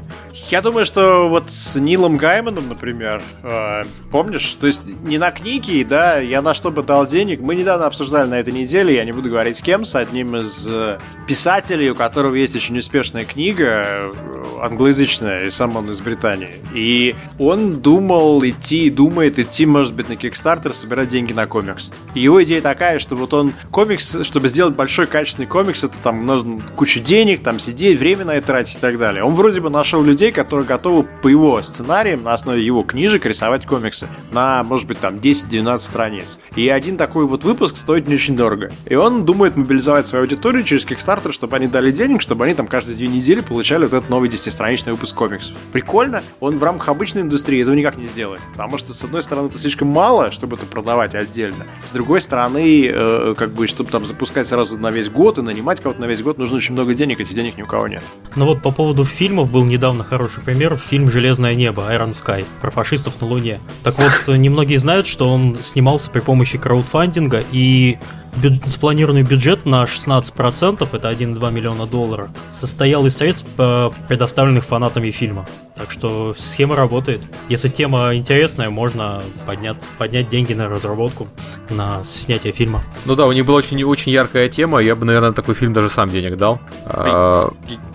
[0.49, 5.83] Я думаю, что вот с Нилом Гайманом, например, э, помнишь, то есть не на книги,
[5.83, 7.39] да, я на что бы дал денег.
[7.39, 10.63] Мы недавно обсуждали на этой неделе, я не буду говорить с кем, с одним из
[10.67, 14.11] э, писателей, у которого есть очень успешная книга, э,
[14.61, 16.53] англоязычная, и сам он из Британии.
[16.71, 21.89] И он думал идти, думает идти, может быть, на Kickstarter, собирать деньги на комикс.
[22.13, 26.27] И его идея такая, что вот он комикс, чтобы сделать большой качественный комикс, это там
[26.27, 29.23] нужно кучу денег, там сидеть, время на это тратить и так далее.
[29.23, 33.65] Он вроде бы нашел людей, которые готовы по его сценариям, на основе его книжек, рисовать
[33.65, 36.39] комиксы на, может быть, там 10-12 страниц.
[36.55, 38.71] И один такой вот выпуск стоит не очень дорого.
[38.85, 42.67] И он думает мобилизовать свою аудиторию через Kickstarter, чтобы они дали денег, чтобы они там
[42.67, 45.57] каждые две недели получали вот этот новый 10-страничный выпуск комиксов.
[45.71, 48.41] Прикольно, он в рамках обычной индустрии этого никак не сделает.
[48.51, 51.67] Потому что, с одной стороны, это слишком мало, чтобы это продавать отдельно.
[51.85, 55.81] С другой стороны, э, как бы, чтобы там запускать сразу на весь год и нанимать
[55.81, 58.03] кого-то на весь год, нужно очень много денег, этих денег ни у кого нет.
[58.35, 62.71] Ну вот по поводу фильмов был недавно хороший пример, фильм «Железное небо» Iron Sky про
[62.71, 63.59] фашистов на Луне.
[63.83, 67.97] Так вот, немногие знают, что он снимался при помощи краудфандинга и
[68.35, 75.11] бю- спланированный бюджет на 16%, это 1,2 миллиона долларов, состоял из средств, э, предоставленных фанатами
[75.11, 75.45] фильма.
[75.75, 77.21] Так что схема работает.
[77.47, 81.27] Если тема интересная, можно поднять, поднять деньги на разработку,
[81.69, 82.83] на снятие фильма.
[83.05, 85.71] Ну да, у них была очень, очень яркая тема, я бы, наверное, на такой фильм
[85.71, 86.59] даже сам денег дал.
[86.85, 87.53] А,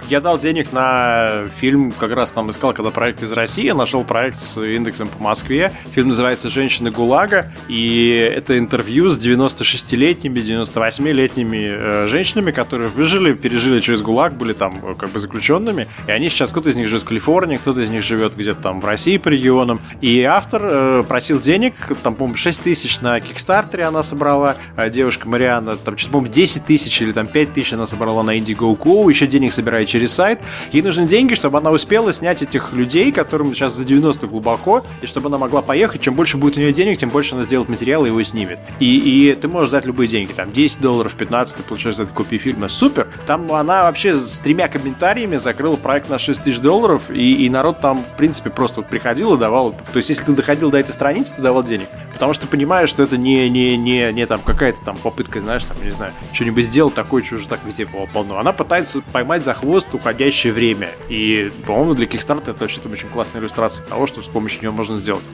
[0.09, 4.03] Я дал денег на фильм, как раз там искал, когда проект из России, я нашел
[4.05, 5.73] проект с индексом по Москве.
[5.95, 13.81] Фильм называется «Женщины ГУЛАГа», и это интервью с 96-летними, 98-летними э, женщинами, которые выжили, пережили
[13.81, 17.03] через ГУЛАГ, были там э, как бы заключенными, и они сейчас, кто-то из них живет
[17.03, 21.05] в Калифорнии, кто-то из них живет где-то там в России по регионам, и автор э,
[21.09, 26.13] просил денег, там, по-моему, 6 тысяч на Кикстартере она собрала, а девушка Марианна, там, что-то,
[26.13, 30.13] по-моему, 10 тысяч или там 5 тысяч она собрала на Indiegogo, еще денег собирает через
[30.13, 30.41] сайт.
[30.73, 35.07] Ей нужны деньги, чтобы она успела снять этих людей, которым сейчас за 90 глубоко, и
[35.07, 36.01] чтобы она могла поехать.
[36.01, 38.61] Чем больше будет у нее денег, тем больше она сделает материал и его снимет.
[38.81, 42.13] И, и ты можешь дать любые деньги, там 10 долларов, 15, ты получаешь за это
[42.13, 42.69] копии фильма.
[42.69, 43.09] Супер!
[43.27, 47.81] Там она вообще с тремя комментариями закрыла проект на 6 тысяч долларов, и, и народ
[47.81, 49.73] там, в принципе, просто вот приходил и давал.
[49.73, 51.89] То есть, если ты доходил до этой страницы, ты давал денег.
[52.13, 55.77] Потому что понимаешь, что это не, не, не, не там какая-то там попытка, знаешь, там,
[55.85, 58.39] не знаю, что-нибудь сделать такое, что уже так везде было полно.
[58.39, 60.91] Она пытается поймать за хвост уходящее время.
[61.09, 64.71] И, по-моему, для Kickstarter это вообще там очень классная иллюстрация того, что с помощью нее
[64.71, 65.25] можно сделать.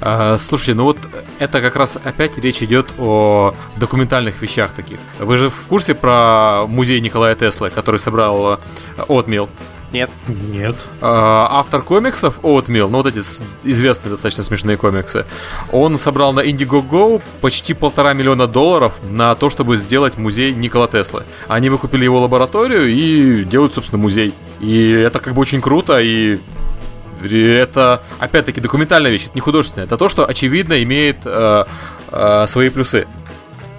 [0.00, 0.98] а, слушайте, ну вот
[1.40, 3.54] это как раз опять речь идет о
[4.28, 4.98] документальных вещах таких.
[5.18, 8.60] Вы же в курсе про музей Николая Теслы, который собрал
[9.08, 9.48] Отмил?
[9.92, 10.10] Нет.
[10.28, 10.86] Нет.
[11.00, 13.20] автор комиксов Oatmeal, ну вот эти
[13.64, 15.24] известные достаточно смешные комиксы,
[15.72, 21.24] он собрал на Indiegogo почти полтора миллиона долларов на то, чтобы сделать музей Никола Теслы.
[21.48, 24.34] Они выкупили его лабораторию и делают, собственно, музей.
[24.60, 26.38] И это как бы очень круто, и
[27.22, 29.86] это, опять-таки, документальная вещь, это не художественная.
[29.86, 31.64] Это то, что, очевидно, имеет э,
[32.10, 33.06] э, свои плюсы.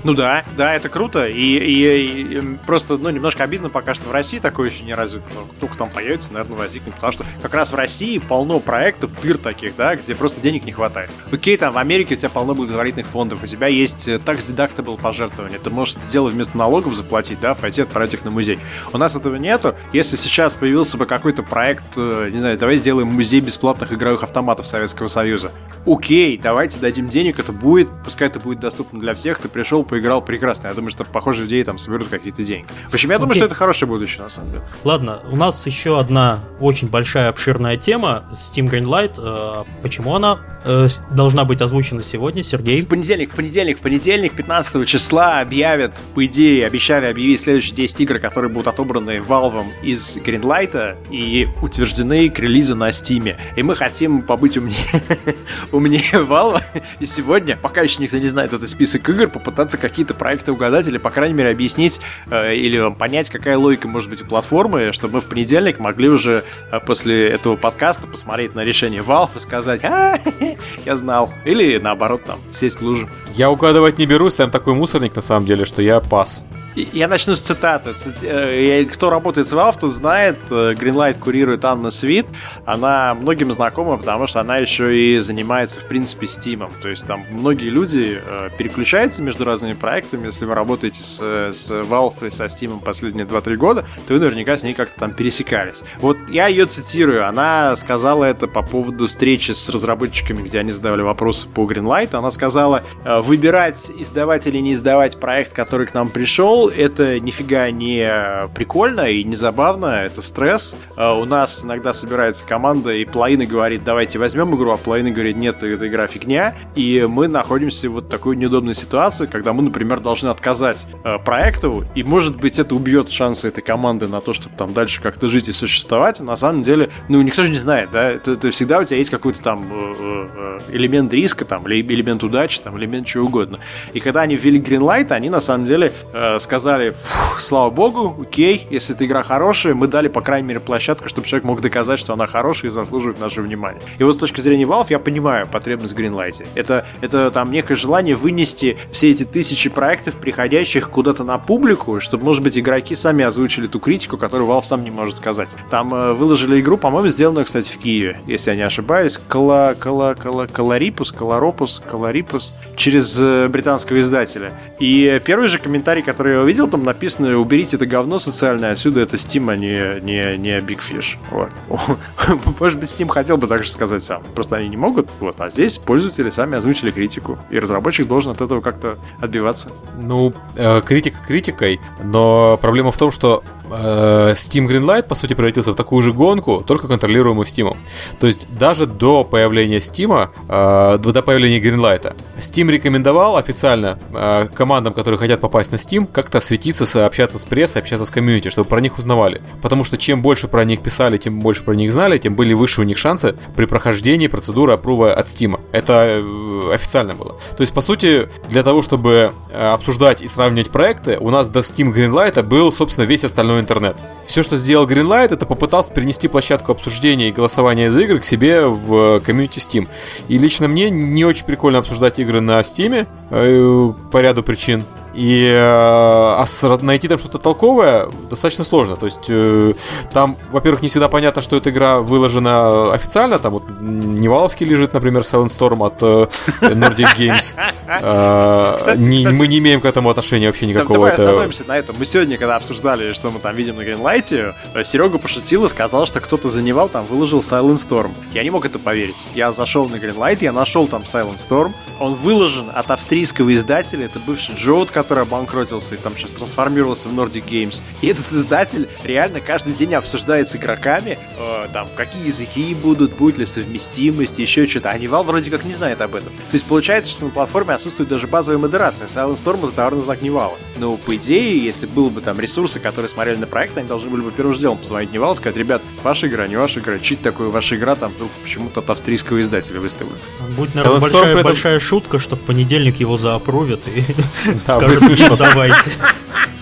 [0.04, 1.28] Ну да, да, это круто.
[1.28, 5.26] И, и- и просто, ну, немножко обидно пока что в России такое еще не развито.
[5.36, 6.96] Но только там появится, наверное, возникнет.
[6.96, 10.72] Потому что как раз в России полно проектов, дыр таких, да, где просто денег не
[10.72, 11.12] хватает.
[11.32, 15.60] Окей, там в Америке у тебя полно благотворительных фондов, у тебя есть tax deductible пожертвования.
[15.60, 18.60] Ты можешь это дело вместо налогов заплатить, да, пойти отправить их на музей.
[18.94, 19.76] У нас этого нету.
[19.92, 24.66] Если сейчас появился бы какой-то проект, э, не знаю, давай сделаем музей бесплатных игровых автоматов
[24.66, 25.52] Советского Союза.
[25.86, 30.22] Окей, давайте дадим денег, это будет, пускай это будет доступно для всех, ты пришел, поиграл
[30.22, 30.68] прекрасно.
[30.68, 32.68] Я думаю, что похожие идеи там соберут какие-то деньги.
[32.90, 33.42] В общем, я думаю, Окей.
[33.42, 34.64] что это хорошее будущее, на самом деле.
[34.84, 39.16] Ладно, у нас еще одна очень большая обширная тема Steam Greenlight.
[39.18, 42.82] Э, Почему она э, должна быть озвучена сегодня, Сергей.
[42.82, 48.02] В понедельник, в понедельник, в понедельник, 15 числа объявят, по идее, обещали объявить следующие 10
[48.02, 53.36] игр, которые будут отобраны Valve из Greenlight и утверждены к релизу на Steam.
[53.56, 54.78] И мы хотим побыть умнее,
[55.72, 56.62] умнее Valve.
[57.00, 60.98] И сегодня, пока еще никто не знает этот список игр, попытаться какие-то проекты угадать или,
[60.98, 62.00] по крайней мере, объяснить
[62.30, 66.44] э, или понять, какая логика может быть у платформы, чтобы мы в понедельник могли уже
[66.72, 70.20] э, после этого подкаста посмотреть на решение Valve и сказать, а,
[70.86, 71.34] я знал.
[71.46, 73.10] Или наоборот, там, сесть в лужу.
[73.34, 76.46] Я угадывать не берусь, там такой мусорник на самом деле, что я пас.
[76.76, 77.96] Я начну с цитаты.
[78.22, 82.28] Э, кто работает с Valve, тот знает, э, Greenlight курирует Анна Свит.
[82.66, 86.70] Она многим знакома, потому что она еще и занимается, в принципе, Steam.
[86.82, 90.28] То есть там многие люди э, переключаются между разными проектами.
[90.28, 94.58] Если вы работаете с, с Valve и со Steam последние 2-3 года, то вы наверняка
[94.58, 95.84] с ней как-то там пересекались.
[95.98, 97.28] Вот я ее цитирую.
[97.28, 102.16] Она сказала это по поводу встречи с разработчиками, где они задавали вопросы по Greenlight.
[102.16, 108.48] Она сказала, выбирать, издавать или не издавать проект, который к нам пришел, это нифига не
[108.54, 110.76] прикольно и не забавно, это стресс.
[110.96, 115.38] А у нас иногда собирается команда, и половина говорит, давайте возьмем игру, а половина говорит,
[115.38, 116.56] нет, эта игра фигня.
[116.76, 122.04] И мы находимся вот такой неудобной ситуации, когда мы, например, должны отказать э, проекту, и,
[122.04, 125.52] может быть, это убьет шансы этой команды на то, чтобы там дальше как-то жить и
[125.52, 126.20] существовать.
[126.20, 129.10] на самом деле, ну, никто же не знает, да, это, это всегда у тебя есть
[129.10, 133.60] какой-то там э, э, элемент риска, там, или элемент удачи, там, элемент чего угодно.
[133.94, 136.96] И когда они ввели Greenlight, они, на самом деле, э, сказали,
[137.38, 141.44] слава богу, окей, если эта игра хорошая, мы дали, по крайней мере, площадку, чтобы человек
[141.46, 143.80] мог доказать, что она хорошая и заслуживает нашего внимания.
[144.00, 146.48] И вот с точки зрения Valve я понимаю потребность в Greenlight.
[146.56, 152.26] Это, это там некое желание вынести все эти тысячи проектов, приходящих куда-то на публику, чтобы,
[152.26, 155.50] может быть, игроки сами озвучили ту критику, которую Valve сам не может сказать.
[155.70, 160.16] Там э, выложили игру, по-моему, сделанную, кстати, в Киеве, если я не ошибаюсь, Кала, Кала,
[160.16, 164.52] Кала, Каларипус, Каларопус, Каларипус, через э, британского издателя.
[164.80, 169.16] И первый же комментарий, который я увидел, там написано «Уберите это говно социальное, отсюда это
[169.18, 171.18] Steam, а не, не, не Big Fish».
[171.32, 171.50] Вот.
[172.60, 174.24] Может быть, Steam хотел бы так же сказать сам.
[174.34, 175.10] Просто они не могут.
[175.20, 175.36] Вот.
[175.40, 177.38] А здесь пользователи сами озвучили критику.
[177.50, 179.72] И разработчик должен от этого как-то отбиваться.
[179.98, 185.76] Ну, э, критика критикой, но проблема в том, что Steam Greenlight, по сути, превратился в
[185.76, 187.76] такую же гонку, только контролируемую Steam.
[188.20, 194.94] То есть даже до появления Steam, э, до появления Greenlight, Steam рекомендовал официально э, командам,
[194.94, 198.82] которые хотят попасть на Steam, как-то светиться, общаться с прессой, общаться с комьюнити, чтобы про
[198.82, 199.42] них узнавали.
[199.62, 202.82] Потому что чем больше про них писали, тем больше про них знали, тем были выше
[202.82, 205.60] у них шансы при прохождении процедуры опрува от Steam.
[205.72, 207.36] Это э, официально было.
[207.58, 211.60] То есть, по сути, для того, чтобы э, обсуждать и сравнивать проекты, у нас до
[211.60, 213.98] Steam Greenlight был, собственно, весь остальной интернет.
[214.26, 218.66] Все, что сделал Greenlight, это попытался перенести площадку обсуждения и голосования за игры к себе
[218.66, 219.88] в комьюнити Steam.
[220.28, 224.84] И лично мне не очень прикольно обсуждать игры на Steam э, по ряду причин.
[225.20, 226.46] И э, а
[226.82, 228.96] найти там что-то толковое достаточно сложно.
[228.96, 229.74] То есть э,
[230.14, 233.38] там, во-первых, не всегда понятно, что эта игра выложена официально.
[233.38, 236.28] Там вот Nival овский лежит, например, Silent Storm от э,
[236.62, 237.58] Nordic Games.
[238.78, 241.00] Кстати, не, кстати, мы не имеем к этому отношения вообще никакого.
[241.00, 241.26] Давай это...
[241.26, 241.96] остановимся на этом.
[242.00, 246.22] Мы сегодня, когда обсуждали, что мы там видим на э, Серега пошутил и сказал, что
[246.22, 248.12] кто-то за Nival там выложил Silent Storm.
[248.32, 249.28] Я не мог это поверить.
[249.36, 251.74] Я зашел на Greenlight, я нашел там Silent Storm.
[252.00, 254.06] Он выложен от австрийского издателя.
[254.06, 257.82] Это бывший JoWooD, который обанкротился и там сейчас трансформировался в Nordic Games.
[258.02, 263.38] И этот издатель реально каждый день обсуждает с игроками, э, там, какие языки будут, будет
[263.38, 264.92] ли совместимость, еще что-то.
[264.92, 266.30] А Nival вроде как не знает об этом.
[266.30, 269.08] То есть получается, что на платформе отсутствует даже базовая модерация.
[269.08, 270.58] Silent Storm это товарный знак Nival а.
[270.78, 274.22] Но по идее, если было бы там ресурсы, которые смотрели на проект, они должны были
[274.22, 277.50] бы первым делом позвонить Nival и сказать, ребят, ваша игра, не ваша игра, че-то такое
[277.50, 280.18] ваша игра, там вдруг почему-то от австрийского издателя выставлена.
[280.56, 284.02] Будет, наверное, большая, большая шутка, что в понедельник его заапрувят и
[284.60, 284.89] скажут,
[285.38, 285.92] Давайте.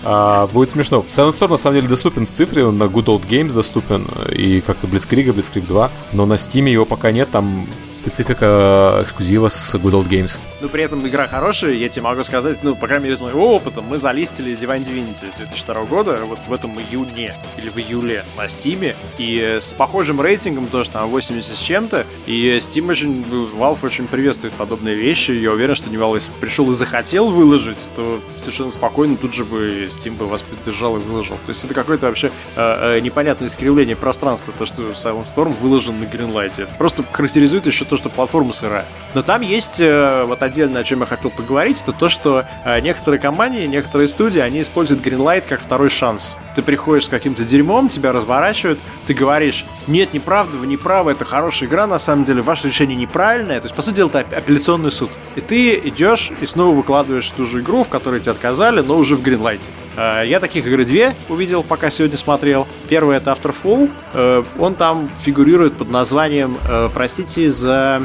[0.04, 1.04] А, будет смешно.
[1.08, 4.60] Silent Storm на самом деле доступен в цифре, он на Good Old Games доступен, и
[4.60, 9.48] как и Blitzkrieg, и Blitzkrieg 2, но на Steam его пока нет, там специфика эксклюзива
[9.48, 10.38] с Good Old Games.
[10.60, 13.54] Ну, при этом игра хорошая, я тебе могу сказать, ну, по крайней мере, из моего
[13.54, 18.46] опыта, мы залистили Divine Divinity 2002 года, вот в этом июне или в июле на
[18.46, 24.06] Steam, и с похожим рейтингом, тоже там 80 с чем-то, и Steam очень, Valve очень
[24.06, 28.70] приветствует подобные вещи, я уверен, что не Valve, если пришел и захотел выложить, то совершенно
[28.70, 31.36] спокойно тут же бы Steam бы вас поддержал и выложил.
[31.46, 36.00] То есть это какое-то вообще э, э, непонятное искривление пространства, то, что Silent Storm выложен
[36.00, 36.62] на Greenlight.
[36.62, 38.84] Это просто характеризует еще то, что платформа сырая.
[39.14, 42.80] Но там есть э, вот отдельно, о чем я хотел поговорить, это то, что э,
[42.80, 46.36] некоторые компании, некоторые студии, они используют Greenlight как второй шанс.
[46.54, 51.24] Ты приходишь с каким-то дерьмом, тебя разворачивают, ты говоришь, нет, неправда, вы не правы, это
[51.24, 53.60] хорошая игра, на самом деле, ваше решение неправильное.
[53.60, 55.10] То есть, по сути дела, это апелляционный суд.
[55.36, 59.16] И ты идешь и снова выкладываешь ту же игру, в которой тебе отказали, но уже
[59.16, 59.62] в Greenlight.
[59.96, 62.66] Э, я таких игры две увидел, пока сегодня смотрел.
[62.88, 63.90] Первый это Afterfall.
[64.14, 68.02] Э, он там фигурирует под названием, э, простите за...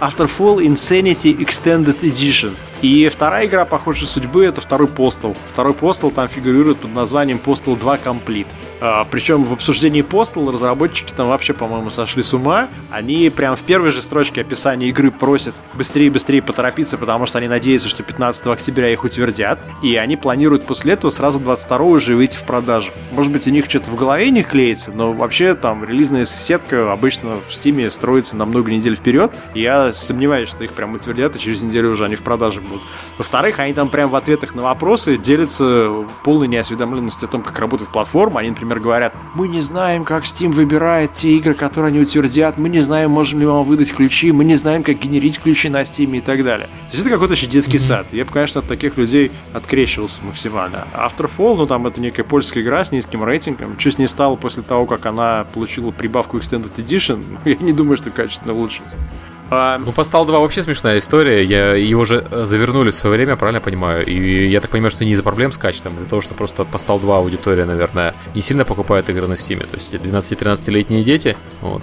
[0.00, 2.54] Afterfall Insanity Extended Edition.
[2.84, 5.34] И вторая игра похожей судьбы это второй Postal.
[5.50, 8.48] Второй Postal там фигурирует под названием Postal 2 Complete.
[8.82, 12.68] А, причем в обсуждении Postal разработчики там вообще, по-моему, сошли с ума.
[12.90, 17.38] Они прям в первой же строчке описания игры просят быстрее и быстрее поторопиться, потому что
[17.38, 19.60] они надеются, что 15 октября их утвердят.
[19.82, 22.92] И они планируют после этого сразу 22 уже выйти в продажу.
[23.12, 27.36] Может быть, у них что-то в голове не клеится, но вообще там релизная сетка обычно
[27.48, 29.32] в Steam строится на много недель вперед.
[29.54, 32.73] Я сомневаюсь, что их прям утвердят, и через неделю уже они в продаже будут.
[33.18, 37.90] Во-вторых, они там прям в ответах на вопросы делятся полной неосведомленностью о том, как работает
[37.90, 38.40] платформа.
[38.40, 42.68] Они, например, говорят, мы не знаем, как Steam выбирает те игры, которые они утвердят, мы
[42.68, 46.16] не знаем, можем ли вам выдать ключи, мы не знаем, как генерить ключи на Steam
[46.16, 46.66] и так далее.
[46.66, 47.80] То есть это какой-то еще детский mm-hmm.
[47.80, 48.06] сад.
[48.12, 50.86] Я бы, конечно, от таких людей открещивался максимально.
[50.94, 53.78] Afterfall, ну там это некая польская игра с низким рейтингом.
[53.78, 57.96] Что с ней стало после того, как она получила прибавку Extended Edition, я не думаю,
[57.96, 58.92] что качественно улучшилось.
[59.50, 59.78] А...
[59.78, 61.44] Ну, Постал 2 вообще смешная история.
[61.44, 64.04] Я, его уже э, завернули в свое время, правильно понимаю?
[64.06, 66.64] И я так понимаю, что не из-за проблем с качеством, а из-за того, что просто
[66.64, 69.66] Постал 2 аудитория, наверное, не сильно покупает игры на Steam.
[69.66, 71.36] То есть 12-13-летние дети.
[71.60, 71.82] Вот.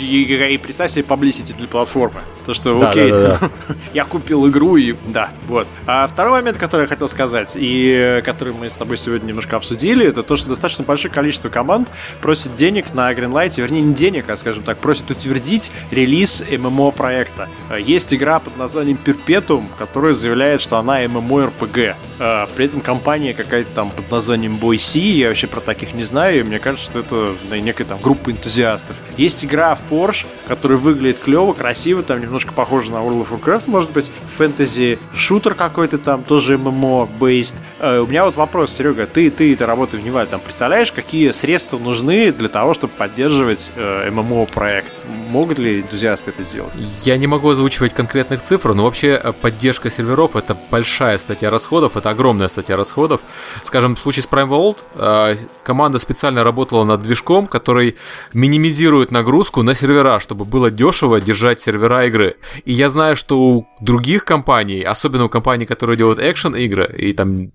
[0.00, 2.20] И, и представь себе publicity для платформы.
[2.46, 3.74] То, что, да, окей, да, да, да.
[3.92, 5.66] я купил игру, и да, вот.
[5.86, 10.06] А второй момент, который я хотел сказать, и который мы с тобой сегодня немножко обсудили,
[10.06, 11.90] это то, что достаточно большое количество команд
[12.22, 17.48] просит денег на Greenlight, вернее, не денег, а, скажем так, просит утвердить релиз ММО проекта.
[17.78, 21.94] Есть игра под названием Perpetuum, которая заявляет, что она MMORPG.
[22.18, 26.40] А, при этом компания какая-то там под названием Boy я вообще про таких не знаю,
[26.40, 28.96] и мне кажется, что это некая там группа энтузиастов.
[29.16, 33.90] Есть игра Forge, которая выглядит клево, красиво, там немножко похоже на World of Warcraft, может
[33.90, 37.56] быть, фэнтези-шутер какой-то там, тоже MMO-based.
[37.80, 41.30] Э, у меня вот вопрос, Серега, ты, ты это работаешь в Невале, там представляешь, какие
[41.30, 44.92] средства нужны для того, чтобы поддерживать э, MMO-проект?
[45.30, 46.72] Могут ли энтузиасты это сделать?
[47.00, 51.96] Я не могу озвучивать конкретных цифр, но вообще э, поддержка серверов это большая статья расходов,
[51.96, 53.20] это огромная статья расходов.
[53.62, 57.96] Скажем, в случае с Prime Vault э, команда специально работала над движком, который
[58.32, 62.36] минимизирует нагрузку на сервера, чтобы было дешево держать сервера игры.
[62.64, 67.12] И я знаю, что у других компаний, особенно у компаний, которые делают экшен игры, и
[67.12, 67.50] там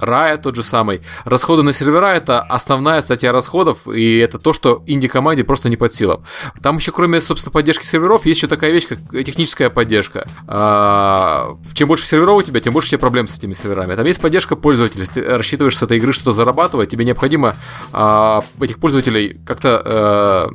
[0.00, 4.82] Riot тот же самый, расходы на сервера это основная статья расходов, и это то, что
[4.86, 6.24] инди-команде просто не под силам.
[6.62, 10.24] Там еще, кроме, собственно, поддержки серверов, есть еще такая вещь, как техническая поддержка.
[10.46, 13.94] А, чем больше серверов у тебя, тем больше у тебя проблем с этими серверами.
[13.96, 15.06] Там есть поддержка пользователей.
[15.06, 17.56] Ты рассчитываешь с этой игры что-то зарабатывать, тебе необходимо
[17.92, 20.50] а, этих пользователей как-то а,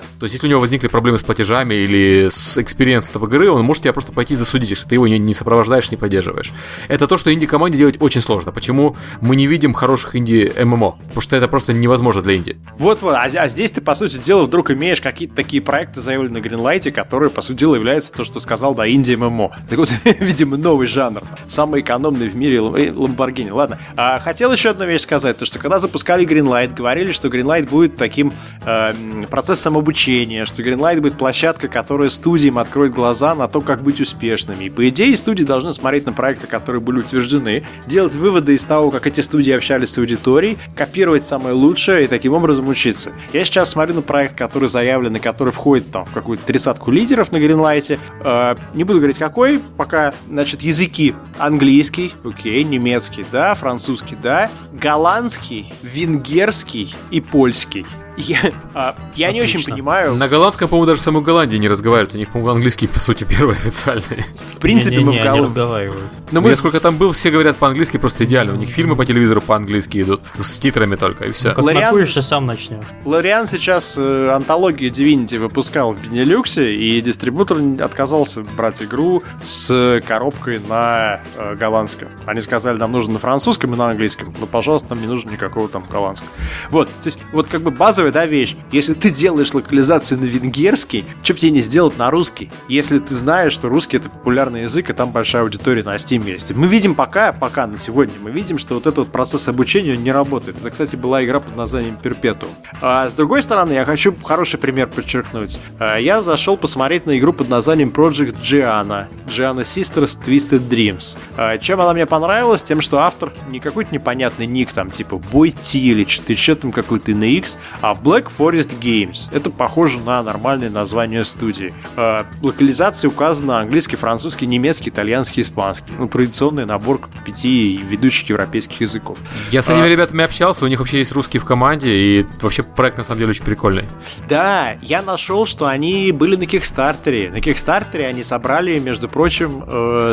[0.00, 0.18] сопровождать.
[0.18, 3.64] То есть, если у него возникли проблемы с платежами или с experience этого игры, он
[3.64, 6.52] может тебя просто пойти засудить, если ты его не, не сопровождаешь, не поддерживаешь.
[6.88, 8.52] Это то, что инди-команде делать очень сложно.
[8.52, 10.92] Почему мы не видим хороших инди-MMO?
[10.92, 12.56] Потому что это просто невозможно для инди.
[12.78, 16.46] Вот-вот, а, а здесь ты, по сути дела, вдруг имеешь какие-то такие проекты, заявленные на
[16.46, 19.50] Greenlight, которые, по сути дела, являются то, что сказал, да, инди-MMO.
[19.70, 19.90] Так вот,
[20.20, 21.22] видимо, новый жанр.
[21.46, 23.50] Самый экономный в мире Lamborghini.
[23.50, 23.78] Э, Ладно.
[23.96, 27.96] А, хотел еще одну вещь сказать, то, что когда запускали Greenlight, говорили, что Greenlight будет
[27.96, 28.32] таким
[28.64, 28.94] э,
[29.30, 34.64] процессом обучения, что Greenlight будет площадка, которая студиям откроет глаза на то, как быть успешными.
[34.64, 38.90] И по идее студии должны смотреть на проекты, которые были утверждены, делать выводы из того,
[38.90, 43.12] как эти студии общались с аудиторией, копировать самое лучшее и таким образом учиться.
[43.32, 47.32] Я сейчас смотрю на проект, который заявлен и который входит там в какую-то тридцатку лидеров
[47.32, 47.98] на Гринлайте.
[48.24, 55.72] Э, не буду говорить какой, пока, значит, языки английский, окей, немецкий, да, французский, да, голландский,
[55.82, 57.86] венгерский и польский.
[58.16, 58.38] Я,
[58.74, 60.14] а, я не очень понимаю.
[60.14, 62.14] На голландском, по-моему, даже в самой Голландии не разговаривают.
[62.14, 64.24] У них, по-моему, английский, по сути, первый официальный.
[64.46, 65.42] В принципе, не, не, мы в Голландии...
[65.42, 66.12] разговаривают.
[66.30, 66.50] Но мы...
[66.50, 68.54] Я сколько там был, все говорят по-английски просто идеально.
[68.54, 70.22] У них фильмы по телевизору по-английски идут.
[70.38, 71.54] С титрами только, и все.
[71.56, 72.06] Ну, Лориан...
[72.06, 72.86] сам начнешь.
[73.04, 80.60] Лориан сейчас э, антологию Divinity выпускал в Бенелюксе, и дистрибутор отказался брать игру с коробкой
[80.68, 82.08] на э, голландском.
[82.26, 84.34] Они сказали, нам нужно на французском и на английском.
[84.38, 86.30] Но, пожалуйста, нам не нужно никакого там голландского.
[86.70, 88.56] Вот, то есть, вот как бы база базовая, да, вещь.
[88.72, 92.50] Если ты делаешь локализацию на венгерский, что тебе не сделать на русский?
[92.68, 96.52] Если ты знаешь, что русский это популярный язык, и там большая аудитория на Steam есть.
[96.54, 100.56] Мы видим пока, пока на сегодня, мы видим, что вот этот процесс обучения не работает.
[100.58, 102.48] Это, кстати, была игра под названием Perpetuum.
[102.80, 105.58] А с другой стороны, я хочу хороший пример подчеркнуть.
[105.78, 109.08] А, я зашел посмотреть на игру под названием Project Gianna.
[109.26, 111.18] Gianna Sisters Twisted Dreams.
[111.36, 112.62] А, чем она мне понравилась?
[112.62, 117.58] Тем, что автор не какой-то непонятный ник, там, типа T или что-то там какой-то NX,
[117.80, 119.28] а Black Forest Games.
[119.32, 121.74] Это похоже на нормальное название студии.
[121.96, 125.92] А, локализация указана английский, французский, немецкий, итальянский, испанский.
[125.98, 129.18] Ну, традиционный набор пяти ведущих европейских языков.
[129.50, 129.88] Я с этими а...
[129.88, 133.30] ребятами общался, у них вообще есть русский в команде, и вообще проект на самом деле
[133.30, 133.84] очень прикольный.
[134.28, 137.30] Да, я нашел, что они были на Кикстартере.
[137.30, 139.64] На Кикстартере они собрали, между прочим,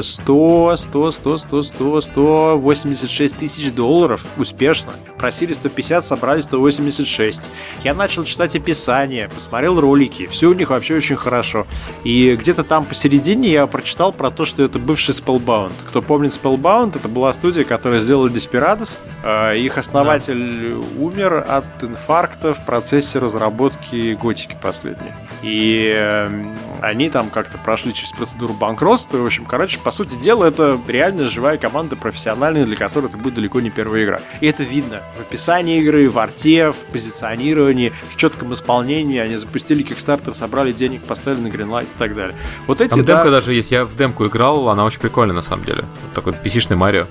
[0.01, 4.93] 100, 100, 100, 100, 100, 186 тысяч долларов успешно.
[5.17, 7.49] Просили 150, собрали 186.
[7.83, 10.27] Я начал читать описание, посмотрел ролики.
[10.27, 11.67] Все у них вообще очень хорошо.
[12.03, 15.71] И где-то там посередине я прочитал про то, что это бывший Spellbound.
[15.87, 18.97] Кто помнит Spellbound, это была студия, которая сделала Desperados.
[19.23, 21.01] Э, их основатель да.
[21.01, 25.13] умер от инфаркта в процессе разработки Готики последней.
[25.41, 29.17] И эм, они там как-то прошли через процедуру банкротства.
[29.17, 33.35] В общем, короче, по сути дела, это реально живая команда профессиональная, для которой это будет
[33.35, 34.19] далеко не первая игра.
[34.41, 39.19] И это видно в описании игры, в арте, в позиционировании, в четком исполнении.
[39.19, 42.35] Они запустили Kickstarter, собрали денег, поставили на Greenlight и так далее.
[42.67, 43.15] Вот эти, Там да...
[43.15, 43.71] демка даже есть.
[43.71, 45.85] Я в демку играл, она очень прикольная на самом деле.
[46.13, 47.05] Такой pc Марио.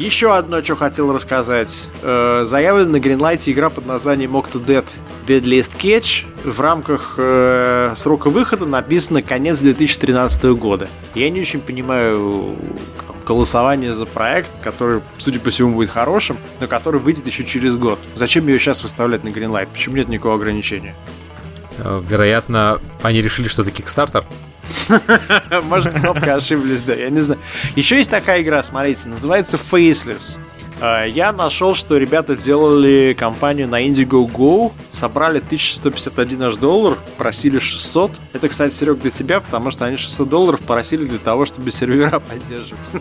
[0.00, 1.86] Еще одно, что хотел рассказать.
[2.02, 4.86] Э, заявлена на Greenlight игра под названием Octodad
[5.26, 6.24] Deadliest Catch.
[6.42, 10.88] В рамках э, срока выхода написано конец 2013 года.
[11.14, 12.56] Я не очень понимаю
[13.30, 18.00] голосование за проект, который, судя по всему, будет хорошим, но который выйдет еще через год.
[18.16, 19.68] Зачем ее сейчас выставлять на Greenlight?
[19.72, 20.96] Почему нет никакого ограничения?
[21.78, 24.24] Э, вероятно, они решили, что это Kickstarter.
[25.62, 27.40] Может, кнопка ошиблись, да, я не знаю.
[27.76, 30.40] Еще есть такая игра, смотрите, называется Faceless.
[30.80, 38.12] А, я нашел, что ребята делали компанию на Indiegogo, собрали 1151 аж доллар, просили 600.
[38.32, 42.18] Это, кстати, Серег, для тебя, потому что они 600 долларов просили для того, чтобы сервера
[42.20, 42.90] поддерживать.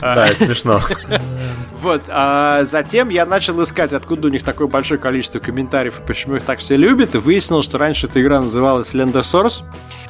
[0.00, 0.80] Да, это смешно.
[1.80, 6.36] Вот, а затем я начал искать, откуда у них такое большое количество комментариев и почему
[6.36, 9.64] их так все любят, и выяснил, что раньше эта игра называлась Lender Source,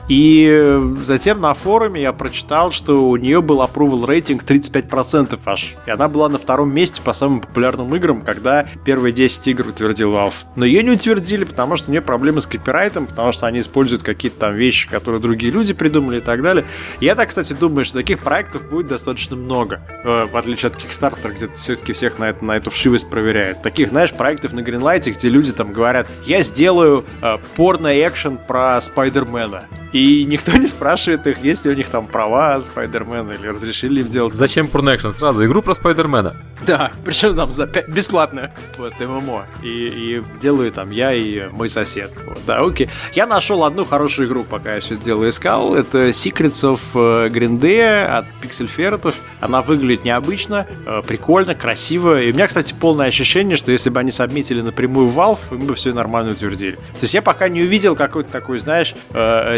[0.09, 5.75] и затем на форуме я прочитал, что у нее был approval рейтинг 35% аж.
[5.87, 10.13] И она была на втором месте по самым популярным играм, когда первые 10 игр утвердил
[10.13, 10.35] Valve.
[10.57, 14.03] Но ее не утвердили, потому что у нее проблемы с копирайтом, потому что они используют
[14.03, 16.65] какие-то там вещи, которые другие люди придумали и так далее.
[17.01, 19.81] Я так, кстати, думаю, что таких проектов будет достаточно много.
[20.05, 23.63] Э, в отличие от Kickstarter, где все-таки всех на, это, на эту вшивость проверяют.
[23.63, 29.69] Таких, знаешь, проектов на Greenlight, где люди там говорят, я сделаю э, порно-экшен про Спайдермена.
[29.93, 34.07] И никто не спрашивает их, есть ли у них там права Спайдермена или разрешили им
[34.07, 34.33] делать.
[34.33, 36.35] Зачем Porn Сразу игру про Спайдермена.
[36.67, 38.53] Да, причем там за 5 бесплатно.
[38.79, 39.47] Вот, ММО.
[39.63, 42.11] И, и делаю там я и мой сосед.
[42.27, 42.89] Вот, да, окей.
[43.13, 45.75] Я нашел одну хорошую игру, пока я все это дело искал.
[45.75, 49.15] Это Secrets of э, Green Day от Pixel Ferretов.
[49.41, 52.21] Она выглядит необычно, э, прикольно, красиво.
[52.23, 55.75] И у меня, кстати, полное ощущение, что если бы они сабмитили напрямую Valve, мы бы
[55.75, 56.77] все нормально утвердили.
[56.77, 58.95] То есть я пока не увидел какой-то такой, знаешь,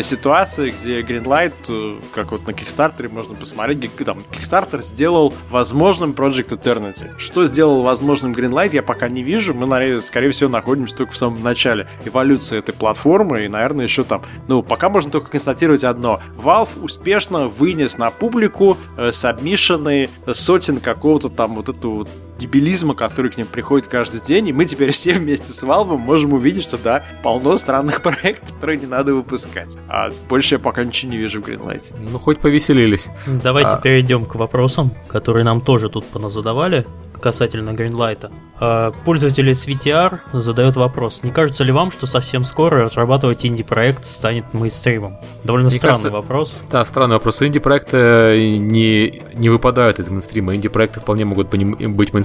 [0.03, 6.13] ситуации ситуации, где Greenlight, э, как вот на Kickstarter можно посмотреть, там Kickstarter сделал возможным
[6.13, 7.11] Project Eternity.
[7.19, 9.53] Что сделал возможным Greenlight, я пока не вижу.
[9.53, 14.23] Мы, скорее всего, находимся только в самом начале эволюции этой платформы, и, наверное, еще там,
[14.49, 16.23] ну, пока можно только констатировать одно.
[16.37, 22.09] Valve успешно вынес на публику э, сабмишены сотен какого-то там вот этого вот
[22.39, 26.33] дебилизма, который к ним приходит каждый день, и мы теперь все вместе с Valve можем
[26.33, 29.77] увидеть, что да, полно странных проектов, которые не надо выпускать.
[29.89, 31.95] А больше я пока ничего не вижу в Greenlight.
[31.99, 33.09] Ну, хоть повеселились.
[33.27, 33.81] Давайте а...
[33.81, 36.85] перейдем к вопросам, которые нам тоже тут поназадавали
[37.25, 38.31] касательно Greenlight.
[38.61, 41.23] А, пользователь SVTR задает вопрос.
[41.23, 45.17] Не кажется ли вам, что совсем скоро разрабатывать инди-проект станет мейнстримом?
[45.43, 46.59] Довольно Мне странный кажется, вопрос.
[46.71, 47.41] Да, странный вопрос.
[47.41, 50.55] Инди-проекты не, не выпадают из мейнстрима.
[50.55, 52.24] Инди-проекты вполне могут быть мейнстримом.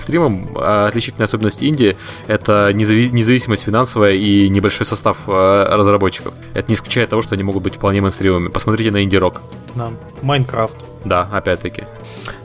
[0.56, 1.95] А отличительная особенность инди—
[2.28, 6.34] это независимость финансовая и небольшой состав а, разработчиков.
[6.54, 8.50] Это не исключает того, что они могут быть вполне мейнстримами.
[8.50, 9.41] Посмотрите на инди-рок.
[9.76, 9.91] Да,
[10.22, 10.78] Майнкрафт.
[11.06, 11.84] Да, опять-таки.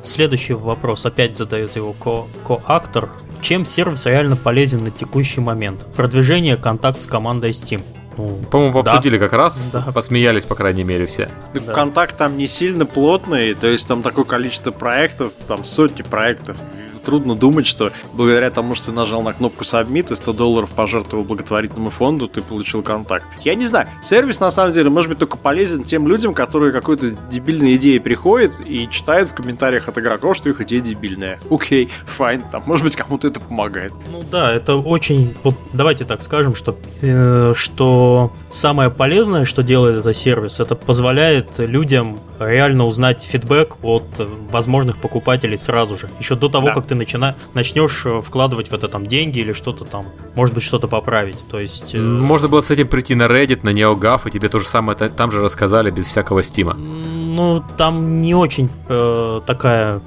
[0.02, 3.08] Следующий вопрос опять задает его ко- ко-актор.
[3.40, 5.86] Чем сервис реально полезен на текущий момент?
[5.96, 7.82] Продвижение, контакт с командой Steam.
[8.16, 8.92] Ну, По-моему, да.
[8.92, 9.80] обсудили как раз, да.
[9.92, 11.28] посмеялись, по крайней мере, все.
[11.52, 11.72] Да.
[11.72, 16.56] Контакт там не сильно плотный, то есть там такое количество проектов, там сотни проектов
[17.04, 21.24] трудно думать, что благодаря тому, что ты нажал на кнопку Submit и 100 долларов пожертвовал
[21.24, 23.24] благотворительному фонду, ты получил контакт.
[23.40, 27.10] Я не знаю, сервис на самом деле может быть только полезен тем людям, которые какой-то
[27.10, 31.38] дебильной идеей приходят и читают в комментариях от игроков, что их идея дебильная.
[31.50, 33.92] Окей, файн, там, может быть, кому-то это помогает.
[34.10, 35.34] Ну да, это очень...
[35.42, 41.58] Вот давайте так скажем, что, э, что самое полезное, что делает этот сервис, это позволяет
[41.58, 44.04] людям реально узнать фидбэк от
[44.50, 46.08] возможных покупателей сразу же.
[46.18, 46.74] Еще до того, да.
[46.74, 47.36] как ты начина...
[47.54, 51.38] начнешь э, вкладывать в это там деньги или что-то там, может быть, что-то поправить.
[51.50, 51.94] То есть...
[51.94, 51.98] Э...
[51.98, 55.30] Можно было с этим прийти на Reddit, на NeoGAF, и тебе то же самое там
[55.30, 56.74] же рассказали без всякого стима.
[56.74, 60.00] Ну, там не очень э, такая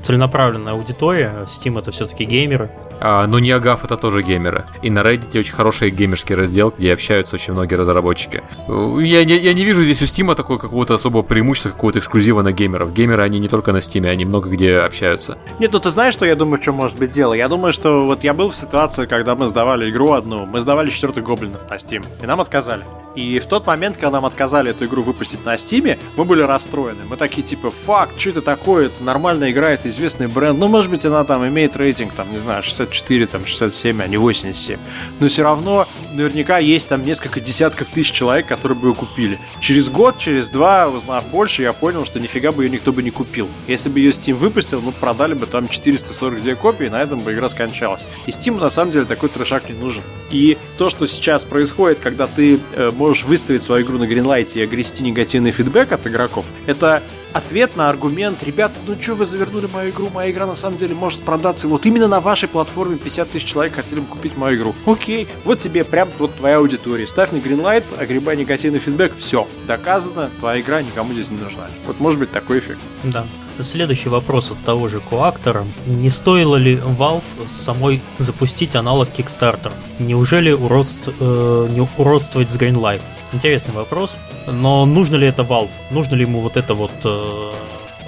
[0.00, 1.46] целенаправленная аудитория.
[1.46, 2.70] Steam это все-таки геймеры.
[3.00, 4.64] А, но Ниагав это тоже геймеры.
[4.82, 8.42] И на Reddit очень хороший геймерский раздел, где общаются очень многие разработчики.
[8.68, 12.52] Я не, я не вижу здесь у Steam такого какого-то особого преимущества, какого-то эксклюзива на
[12.52, 12.92] геймеров.
[12.92, 15.38] Геймеры, они не только на Steam, они много где общаются.
[15.58, 17.34] Нет, ну ты знаешь, что я думаю, что может быть дело?
[17.34, 20.90] Я думаю, что вот я был в ситуации, когда мы сдавали игру одну, мы сдавали
[20.90, 22.84] четвертый гоблинов на Steam, и нам отказали.
[23.14, 27.02] И в тот момент, когда нам отказали эту игру выпустить на Steam, мы были расстроены.
[27.08, 28.86] Мы такие типа, фак, что это такое?
[28.86, 30.58] Это нормальная игра, это известный бренд.
[30.58, 32.62] Ну, может быть, она там имеет рейтинг, там, не знаю,
[32.94, 34.78] 64, там, 67, а не 87.
[35.20, 39.38] Но все равно наверняка есть там несколько десятков тысяч человек, которые бы ее купили.
[39.60, 43.10] Через год, через два, узнав больше, я понял, что нифига бы ее никто бы не
[43.10, 43.48] купил.
[43.66, 47.32] Если бы ее Steam выпустил, ну, продали бы там 442 копии, и на этом бы
[47.32, 48.06] игра скончалась.
[48.26, 50.02] И Steam на самом деле такой трешак не нужен.
[50.30, 54.62] И то, что сейчас происходит, когда ты э, можешь выставить свою игру на Greenlight и
[54.62, 57.02] огрести негативный фидбэк от игроков, это
[57.34, 60.94] ответ на аргумент, ребята, ну что вы завернули мою игру, моя игра на самом деле
[60.94, 64.74] может продаться, вот именно на вашей платформе 50 тысяч человек хотели бы купить мою игру.
[64.86, 70.30] Окей, вот тебе прям вот твоя аудитория, ставь на Greenlight, огребай негативный фидбэк, все, доказано,
[70.38, 71.66] твоя игра никому здесь не нужна.
[71.86, 72.80] Вот может быть такой эффект.
[73.02, 73.26] Да.
[73.60, 75.64] Следующий вопрос от того же Коактора.
[75.86, 79.72] Не стоило ли Valve самой запустить аналог Kickstarter?
[80.00, 83.00] Неужели уродств, э, не уродствовать с Greenlight?
[83.34, 84.16] Интересный вопрос.
[84.46, 85.70] Но нужно ли это Valve?
[85.90, 87.52] Нужно ли ему вот это вот э,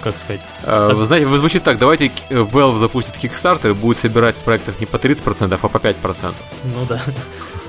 [0.01, 0.41] как сказать.
[0.63, 0.97] А, так...
[0.97, 4.87] Вы знаете, вы звучит так, давайте Valve запустит Kickstarter и будет собирать с проектов не
[4.87, 6.35] по 30%, а по 5%.
[6.65, 7.01] Ну да.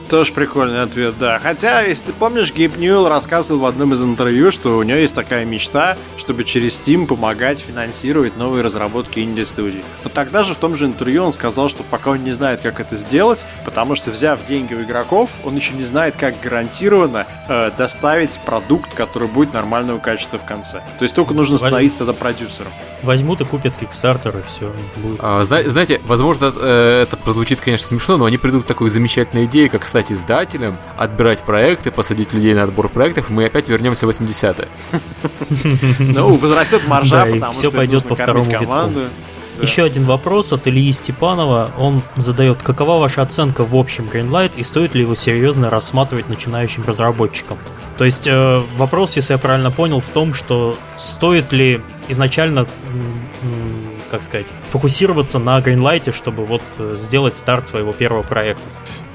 [0.09, 1.39] Тоже прикольный ответ, да.
[1.39, 5.13] Хотя, если ты помнишь, Гейб Ньюэлл рассказывал в одном из интервью, что у него есть
[5.15, 9.83] такая мечта, чтобы через Steam помогать финансировать новые разработки инди-студий.
[10.03, 12.79] Но тогда же в том же интервью он сказал, что пока он не знает, как
[12.79, 17.71] это сделать, потому что, взяв деньги у игроков, он еще не знает, как гарантированно э,
[17.77, 20.81] доставить продукт, который будет нормального качества в конце.
[20.99, 22.71] То есть только нужно становиться тогда продюсером.
[23.03, 24.73] Возьмут и купят Kickstarter, и все.
[24.95, 25.19] Будет.
[25.21, 29.69] А, знаете, возможно, э, это прозвучит, конечно, смешно, но они придут к такой замечательной идее,
[29.69, 34.09] как стать издателем, отбирать проекты, посадить людей на отбор проектов, и мы опять вернемся в
[34.11, 34.67] 80-е.
[35.99, 38.91] Ну, возрастет маржа, потому что все пойдет по второму витку.
[39.59, 41.71] Еще один вопрос от Ильи Степанова.
[41.79, 46.83] Он задает, какова ваша оценка в общем Greenlight и стоит ли его серьезно рассматривать начинающим
[46.85, 47.57] разработчикам?
[47.97, 52.67] То есть э, вопрос, если я правильно понял, в том, что стоит ли изначально
[54.11, 58.67] как сказать, фокусироваться на Greenlight, чтобы вот э, сделать старт своего первого проекта?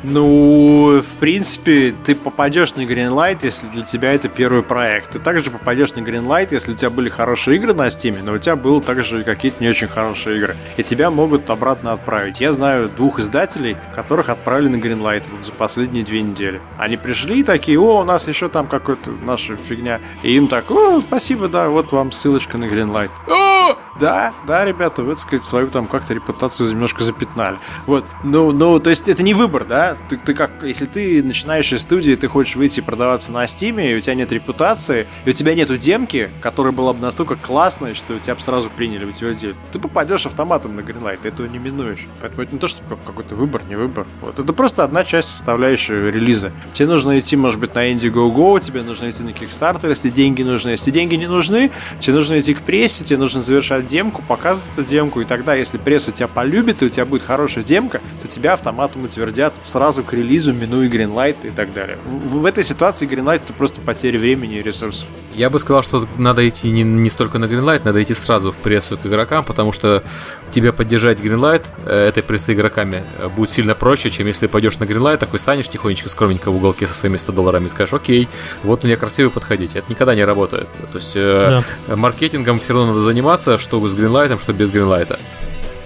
[0.05, 5.11] Ну, в принципе, ты попадешь на Greenlight, если для тебя это первый проект.
[5.11, 8.39] Ты также попадешь на Greenlight, если у тебя были хорошие игры на Steam, но у
[8.39, 10.57] тебя было также какие-то не очень хорошие игры.
[10.77, 12.41] И тебя могут обратно отправить.
[12.41, 16.61] Я знаю двух издателей, которых отправили на Greenlight за последние две недели.
[16.79, 20.01] Они пришли и такие, о, у нас еще там какая-то наша фигня.
[20.25, 23.11] И им так, о, спасибо, да, вот вам ссылочка на Greenlight.
[23.29, 27.59] О, да, да, ребята, вы, так сказать, свою там как-то репутацию немножко запятнали.
[27.87, 31.73] Вот, ну, ну, то есть это не выбор, да, ты, ты как, если ты начинаешь
[31.73, 35.33] из студии, ты хочешь выйти продаваться на Стиме, и у тебя нет репутации, и у
[35.33, 39.35] тебя нету демки, которая была бы настолько классной, что тебя бы сразу приняли бы тебя
[39.35, 42.07] делать, ты попадешь автоматом на Greenlight, ты этого не минуешь.
[42.21, 44.07] Поэтому это не то, что какой-то выбор, не выбор.
[44.21, 44.39] Вот.
[44.39, 46.53] Это просто одна часть составляющей релиза.
[46.73, 50.71] Тебе нужно идти, может быть, на Indiegogo, тебе нужно идти на Kickstarter, если деньги нужны.
[50.71, 51.71] Если деньги не нужны,
[52.01, 55.79] тебе нужно идти к прессе, тебе нужно завершать демку, показывать эту демку, и тогда, если
[55.79, 60.13] пресса тебя полюбит, и у тебя будет хорошая демка, то тебя автоматом утвердят сразу к
[60.13, 61.99] релизу, минуя Greenlight и так далее.
[62.07, 65.09] В, в этой ситуации Greenlight это просто потеря времени и ресурсов.
[65.35, 68.57] Я бы сказал, что надо идти не, не столько на Greenlight, надо идти сразу в
[68.57, 70.03] прессу к игрокам, потому что
[70.51, 74.85] тебе поддержать Greenlight э, этой прессы игроками э, будет сильно проще, чем если пойдешь на
[74.85, 78.29] Greenlight, такой станешь тихонечко, скромненько в уголке со своими 100 долларами и скажешь, окей,
[78.63, 79.75] вот у меня красивый подходить.
[79.75, 80.69] Это никогда не работает.
[80.91, 81.97] То есть э, да.
[81.97, 85.19] маркетингом все равно надо заниматься, что с Greenlight, что без Greenlight.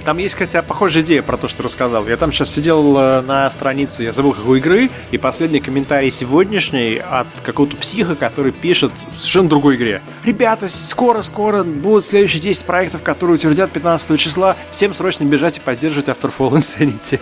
[0.06, 2.06] Там есть, кстати, похожая идея про то, что рассказал.
[2.06, 6.98] Я там сейчас сидел э, на странице, я забыл какой игры, и последний комментарий сегодняшний
[6.98, 10.00] от какого-то психа, который пишет в совершенно другой игре.
[10.22, 14.56] Ребята, скоро-скоро будут следующие 10 проектов, которые утвердят 15 числа.
[14.70, 17.18] Всем срочно бежать и поддерживать автор Fall Insanity.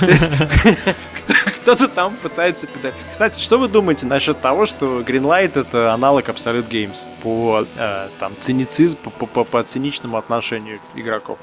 [1.56, 2.68] Кто-то там пытается...
[3.10, 8.34] Кстати, что вы думаете насчет того, что Greenlight это аналог Absolute Games по э, там
[8.40, 11.38] цинизм, по, по, по циничному отношению игроков?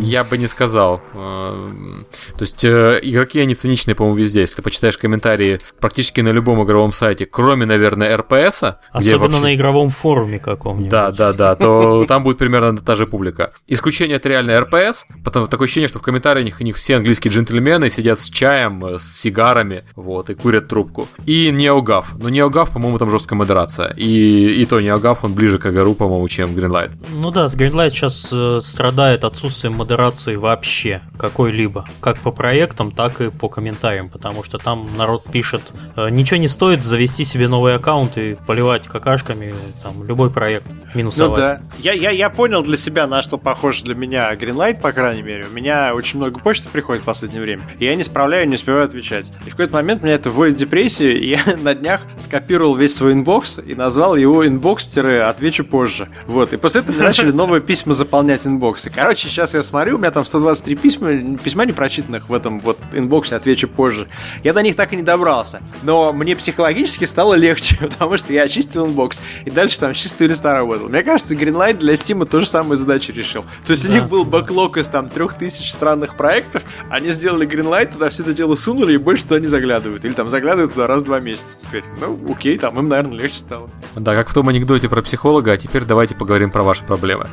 [0.00, 1.00] Я бы не сказал.
[1.14, 2.04] Э,
[2.36, 4.40] то есть э, игроки, они циничные, по-моему, везде.
[4.40, 8.62] Если ты почитаешь комментарии практически на любом игровом сайте, кроме, наверное, РПС.
[8.92, 9.40] Особенно вообще...
[9.40, 10.90] на игровом форуме каком-нибудь.
[10.90, 13.52] Да, да, да, то там будет примерно та же публика.
[13.66, 17.90] Исключение это реально РПС, потому такое ощущение, что в комментариях у них все английские джентльмены
[17.90, 21.08] сидят с чаем, э, с сигарами, вот, и курят трубку.
[21.24, 22.14] И Неогав.
[22.20, 23.92] Но Неогав, по-моему, там жесткая модерация.
[23.96, 26.92] И, и то Неогав, он ближе к АГРУ, по-моему, чем Greenlight.
[27.10, 28.32] Ну да, с Greenlight сейчас
[28.64, 34.88] страдает отсутствием модерации вообще какой-либо, как по проектам, так и по комментариям, потому что там
[34.96, 35.60] народ пишет,
[35.94, 39.52] «Э, ничего не стоит завести себе новый аккаунт и поливать какашками
[39.82, 41.30] там любой проект, минусовать.
[41.30, 44.92] Ну да, я, я, я понял для себя, на что похож для меня Greenlight, по
[44.92, 45.46] крайней мере.
[45.50, 48.84] У меня очень много почты приходит в последнее время, и я не справляю, не успеваю
[48.84, 49.32] отвечать.
[49.44, 52.94] И в какой-то момент меня это вводит в депрессию, и я на днях скопировал весь
[52.94, 56.08] свой inbox и назвал его inbox отвечу позже.
[56.26, 58.90] Вот, и после этого начали новые письма заполнять inbox ы.
[58.90, 63.23] Короче, сейчас я смотрю, у меня там 123 письма, письма непрочитанных в этом вот inbox
[63.23, 64.08] е, отвечу позже.
[64.42, 65.62] Я до них так и не добрался.
[65.82, 69.20] Но мне психологически стало легче, потому что я очистил inbox.
[69.44, 70.88] И дальше там с чистого листа работал.
[70.88, 73.44] Мне кажется, Greenlight для Steam то же самую задачу решил.
[73.66, 73.90] То есть да.
[73.90, 78.22] у них был backlog из там трех тысяч странных проектов, они сделали Greenlight, туда все
[78.22, 80.04] это дело сунули и больше туда не заглядывают.
[80.04, 81.84] Или там заглядывают туда раз в два месяца теперь.
[82.00, 83.70] Ну, окей, там им, наверное, легче стало.
[83.94, 87.28] Да, как в том анекдоте про психолога, а теперь давайте поговорим про ваши проблемы.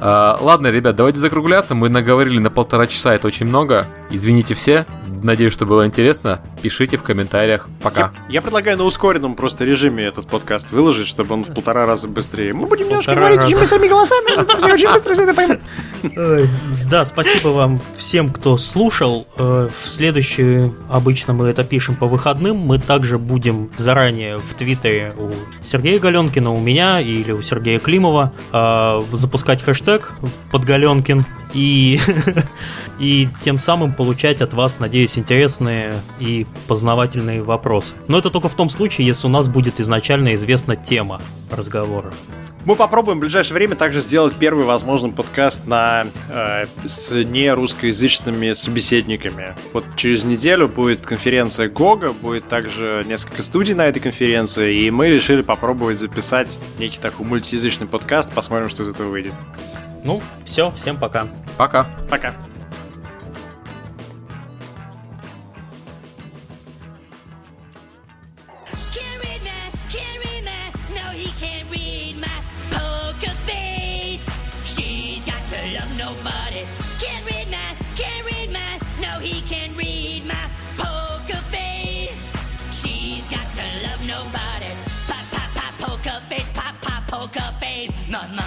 [0.00, 1.74] А, ладно, ребят, давайте закругляться.
[1.74, 3.86] Мы наговорили на полтора часа, это очень много.
[4.10, 4.86] Извините все.
[5.22, 6.40] Надеюсь, что было интересно.
[6.66, 7.68] Пишите в комментариях.
[7.80, 8.10] Пока.
[8.26, 12.08] Я, я предлагаю на ускоренном просто режиме этот подкаст выложить, чтобы он в полтора раза
[12.08, 12.54] быстрее.
[12.54, 15.60] Мы будем немножко говорить очень быстрыми голосами, очень быстро все это поймут.
[16.90, 19.28] Да, спасибо вам всем, кто слушал.
[19.36, 25.14] Э, в следующий, обычно мы это пишем по выходным, мы также будем заранее в Твиттере
[25.16, 25.30] у
[25.62, 30.14] Сергея Галенкина, у меня или у Сергея Климова э, запускать хэштег
[30.50, 31.24] подгаленкин
[31.54, 32.00] и,
[32.98, 37.94] и тем самым получать от вас, надеюсь, интересные и познавательные вопросы.
[38.08, 41.20] Но это только в том случае, если у нас будет изначально известна тема
[41.50, 42.12] разговора.
[42.66, 49.54] Мы попробуем в ближайшее время также сделать первый возможный подкаст на, э, с нерусскоязычными собеседниками.
[49.72, 55.10] Вот через неделю будет конференция Гога, будет также несколько студий на этой конференции, и мы
[55.10, 59.34] решили попробовать записать некий такой мультиязычный подкаст, посмотрим, что из этого выйдет.
[60.02, 61.28] Ну, все, всем пока.
[61.56, 61.86] Пока.
[62.10, 62.34] Пока.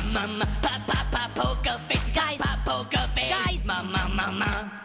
[0.10, 2.10] Mama, pa pa pa poker face.
[2.14, 3.30] Guys pa poker face.
[3.30, 3.62] guys.
[3.66, 4.10] Mama.
[4.10, 4.79] ma ma